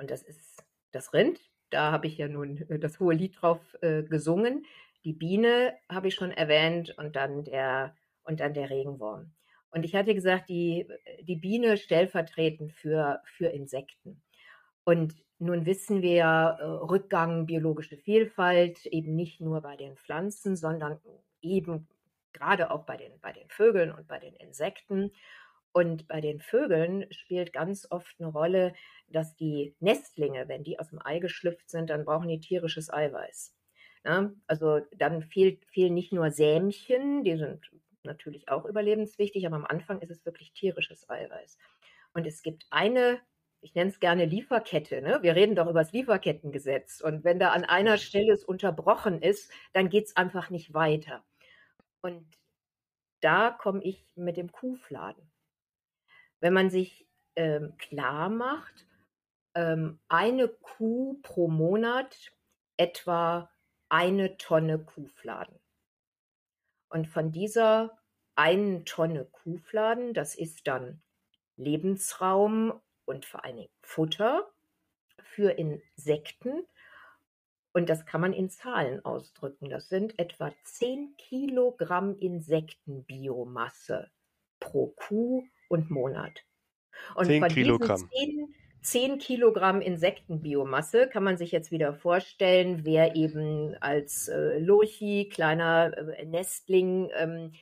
[0.00, 1.38] Und das ist das Rind.
[1.68, 4.64] Da habe ich ja nun äh, das hohe Lied drauf äh, gesungen.
[5.04, 7.94] Die Biene habe ich schon erwähnt und dann der
[8.24, 9.32] und dann der Regenwurm.
[9.70, 10.88] Und ich hatte gesagt, die,
[11.22, 14.20] die Biene stellvertretend für, für Insekten.
[14.84, 20.98] Und nun wissen wir äh, Rückgang biologische Vielfalt eben nicht nur bei den Pflanzen, sondern
[21.42, 21.88] eben
[22.32, 25.12] gerade auch bei den, bei den Vögeln und bei den Insekten.
[25.72, 28.74] Und bei den Vögeln spielt ganz oft eine Rolle,
[29.08, 33.54] dass die Nestlinge, wenn die aus dem Ei geschlüpft sind, dann brauchen die tierisches Eiweiß.
[34.04, 37.70] Ja, also dann fehlt, fehlen nicht nur Sämchen, die sind
[38.02, 41.58] natürlich auch überlebenswichtig, aber am Anfang ist es wirklich tierisches Eiweiß.
[42.14, 43.20] Und es gibt eine,
[43.60, 45.02] ich nenne es gerne Lieferkette.
[45.02, 45.18] Ne?
[45.22, 47.00] Wir reden doch über das Lieferkettengesetz.
[47.00, 51.22] Und wenn da an einer Stelle es unterbrochen ist, dann geht es einfach nicht weiter.
[52.00, 52.26] Und
[53.20, 55.29] da komme ich mit dem Kuhfladen.
[56.40, 58.86] Wenn man sich ähm, klar macht,
[59.54, 62.32] ähm, eine Kuh pro Monat
[62.76, 63.50] etwa
[63.88, 65.58] eine Tonne Kuhfladen.
[66.88, 67.98] Und von dieser
[68.34, 71.02] einen Tonne Kuhfladen, das ist dann
[71.56, 74.50] Lebensraum und vor allen Dingen Futter
[75.22, 76.66] für Insekten.
[77.72, 79.68] Und das kann man in Zahlen ausdrücken.
[79.68, 84.10] Das sind etwa 10 Kilogramm Insektenbiomasse
[84.58, 86.44] pro Kuh und Monat.
[87.14, 88.08] Und 10 von Kilogramm.
[88.12, 94.58] diesen 10 10 Kilogramm Insektenbiomasse kann man sich jetzt wieder vorstellen, wer eben als äh,
[94.58, 97.52] Lurchi, kleiner äh, Nestling, ähm,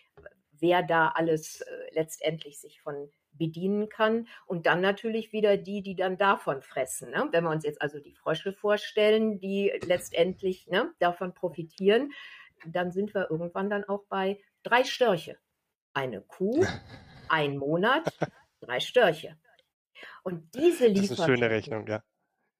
[0.52, 4.28] wer da alles äh, letztendlich sich von bedienen kann.
[4.46, 7.11] Und dann natürlich wieder die, die dann davon fressen.
[7.11, 7.28] Ne?
[7.32, 12.12] Wenn wir uns jetzt also die Frösche vorstellen, die letztendlich ne, davon profitieren,
[12.66, 15.36] dann sind wir irgendwann dann auch bei drei Störche.
[15.94, 16.64] Eine Kuh,
[17.30, 18.04] ein Monat,
[18.60, 19.36] drei Störche.
[20.22, 22.02] Und diese Das ist eine schöne Lieferketten, Rechnung, ja.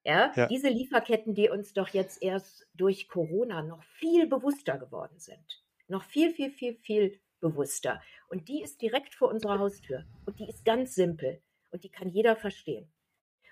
[0.05, 0.47] ja, Ja.
[0.47, 5.63] diese Lieferketten, die uns doch jetzt erst durch Corona noch viel bewusster geworden sind.
[5.87, 8.03] Noch viel, viel, viel, viel bewusster.
[8.29, 10.05] Und die ist direkt vor unserer Haustür.
[10.27, 11.41] Und die ist ganz simpel.
[11.71, 12.91] Und die kann jeder verstehen.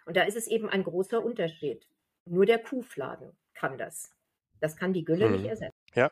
[0.07, 1.87] Und da ist es eben ein großer Unterschied.
[2.25, 4.11] Nur der Kuhfladen kann das.
[4.61, 5.51] Das kann die Gülle nicht Hm.
[5.51, 5.77] ersetzen.
[5.95, 6.11] Ja,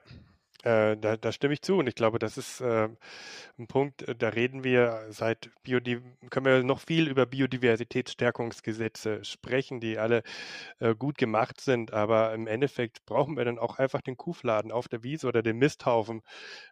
[0.65, 2.89] äh, da, da stimme ich zu und ich glaube, das ist äh,
[3.59, 6.01] ein Punkt, äh, da reden wir seit Biodi
[6.31, 10.23] können wir noch viel über Biodiversitätsstärkungsgesetze sprechen, die alle
[10.81, 14.89] äh, gut gemacht sind, aber im Endeffekt brauchen wir dann auch einfach den Kuhfladen auf
[14.89, 16.23] der Wiese oder den Misthaufen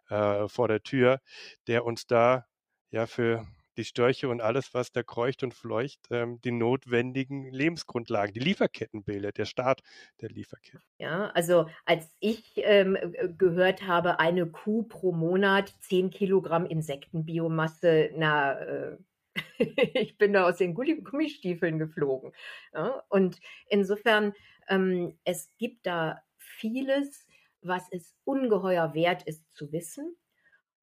[0.09, 1.21] äh, vor der Tür,
[1.67, 2.45] der uns da
[2.91, 3.45] ja für
[3.77, 9.03] die Störche und alles, was da kreucht und fleucht, ähm, die notwendigen Lebensgrundlagen, die Lieferketten
[9.03, 9.81] bildet, der Start
[10.21, 10.81] der Lieferketten.
[10.99, 18.11] Ja, also als ich ähm, äh, gehört habe, eine Kuh pro Monat 10 Kilogramm Insektenbiomasse,
[18.15, 18.97] na, äh,
[19.57, 22.33] ich bin da aus den Gummistiefeln geflogen.
[22.73, 23.03] Ja?
[23.09, 24.33] Und insofern,
[24.67, 27.27] ähm, es gibt da vieles,
[27.61, 30.15] was es ungeheuer wert ist zu wissen,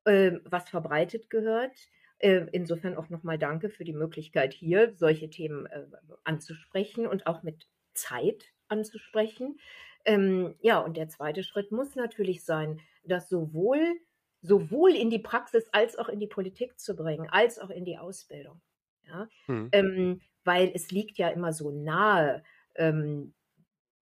[0.07, 1.77] ähm, was verbreitet gehört.
[2.21, 5.87] Äh, Insofern auch nochmal danke für die Möglichkeit, hier solche Themen äh,
[6.25, 9.59] anzusprechen und auch mit Zeit anzusprechen.
[10.05, 13.95] Ähm, ja, und der zweite Schritt muss natürlich sein, das sowohl,
[14.43, 17.99] sowohl in die Praxis als auch in die Politik zu bringen, als auch in die
[17.99, 18.61] Ausbildung.
[19.05, 19.29] Ja?
[19.47, 19.69] Hm.
[19.73, 22.43] Ähm, weil es liegt ja immer so nahe,
[22.77, 23.35] ähm,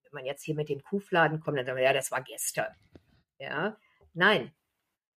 [0.03, 2.73] wenn man jetzt hier mit dem Kuhfladen kommt, dann sagen wir, ja, das war gestern.
[3.39, 3.77] Ja,
[4.15, 4.53] nein,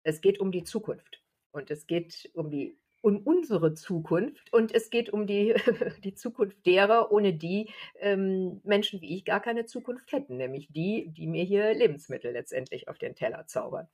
[0.03, 4.89] es geht um die Zukunft und es geht um die um unsere Zukunft und es
[4.89, 5.53] geht um die,
[6.03, 11.09] die Zukunft derer, ohne die ähm, Menschen wie ich gar keine Zukunft hätten, nämlich die,
[11.09, 13.87] die mir hier Lebensmittel letztendlich auf den Teller zaubern.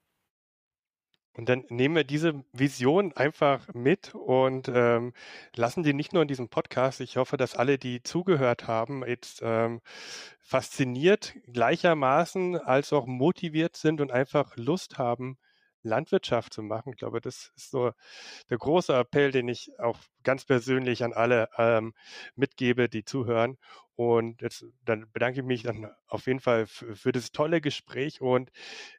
[1.37, 5.13] Und dann nehmen wir diese Vision einfach mit und ähm,
[5.55, 6.99] lassen die nicht nur in diesem Podcast.
[6.99, 9.81] Ich hoffe, dass alle, die zugehört haben, jetzt ähm,
[10.39, 15.37] fasziniert gleichermaßen als auch motiviert sind und einfach Lust haben,
[15.87, 16.91] Landwirtschaft zu machen.
[16.91, 17.91] Ich glaube, das ist so
[18.49, 21.93] der große Appell, den ich auch ganz persönlich an alle ähm,
[22.35, 23.57] mitgebe, die zuhören.
[23.95, 28.51] Und jetzt dann bedanke ich mich dann auf jeden Fall für, das tolle Gespräch und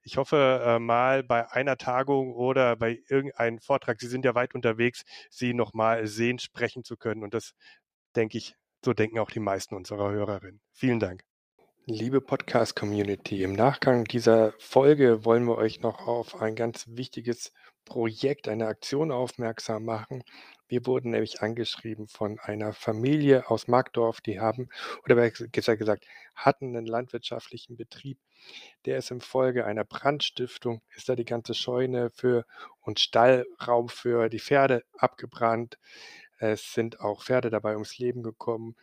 [0.03, 4.57] ich hoffe äh, mal bei einer Tagung oder bei irgendeinem Vortrag, Sie sind ja weit
[4.57, 7.22] unterwegs, Sie nochmal sehen, sprechen zu können.
[7.22, 7.53] Und das
[8.16, 10.61] denke ich, so denken auch die meisten unserer Hörerinnen.
[10.72, 11.28] Vielen Dank.
[11.91, 17.55] Liebe Podcast-Community, im Nachgang dieser Folge wollen wir euch noch auf ein ganz wichtiges
[17.86, 20.22] Projekt, eine Aktion aufmerksam machen.
[20.68, 24.68] Wir wurden nämlich angeschrieben von einer Familie aus Markdorf, die haben,
[25.03, 28.18] oder besser gesagt, hatten einen landwirtschaftlichen Betrieb.
[28.84, 32.45] Der ist infolge einer Brandstiftung, ist da die ganze Scheune für
[32.82, 35.78] und Stallraum für die Pferde abgebrannt.
[36.36, 38.76] Es sind auch Pferde dabei ums Leben gekommen.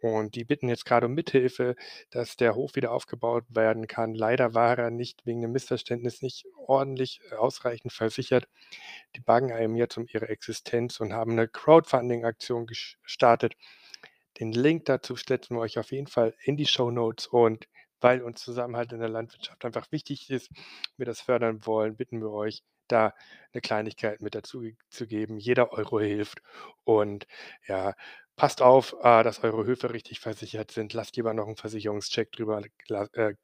[0.00, 1.74] Und die bitten jetzt gerade um Mithilfe,
[2.10, 4.14] dass der Hof wieder aufgebaut werden kann.
[4.14, 8.48] Leider war er nicht wegen einem Missverständnis nicht ordentlich äh, ausreichend versichert.
[9.16, 13.54] Die bangen einem jetzt um ihre Existenz und haben eine Crowdfunding-Aktion gestartet.
[14.38, 17.66] Den Link dazu setzen wir euch auf jeden Fall in die Show Notes und
[18.00, 20.50] weil uns Zusammenhalt in der Landwirtschaft einfach wichtig ist,
[20.96, 23.14] wir das fördern wollen, bitten wir euch, da
[23.52, 25.38] eine Kleinigkeit mit dazu zu geben.
[25.38, 26.42] Jeder Euro hilft
[26.84, 27.26] und
[27.66, 27.94] ja,
[28.38, 30.94] passt auf, äh, dass eure Höfe richtig versichert sind.
[30.94, 33.34] Lasst lieber noch einen Versicherungscheck drüber, äh,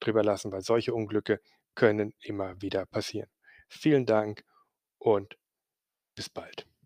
[0.00, 1.40] drüber lassen, weil solche Unglücke
[1.74, 3.30] können immer wieder passieren.
[3.68, 4.44] Vielen Dank
[4.98, 5.36] und
[6.16, 6.66] bis bald.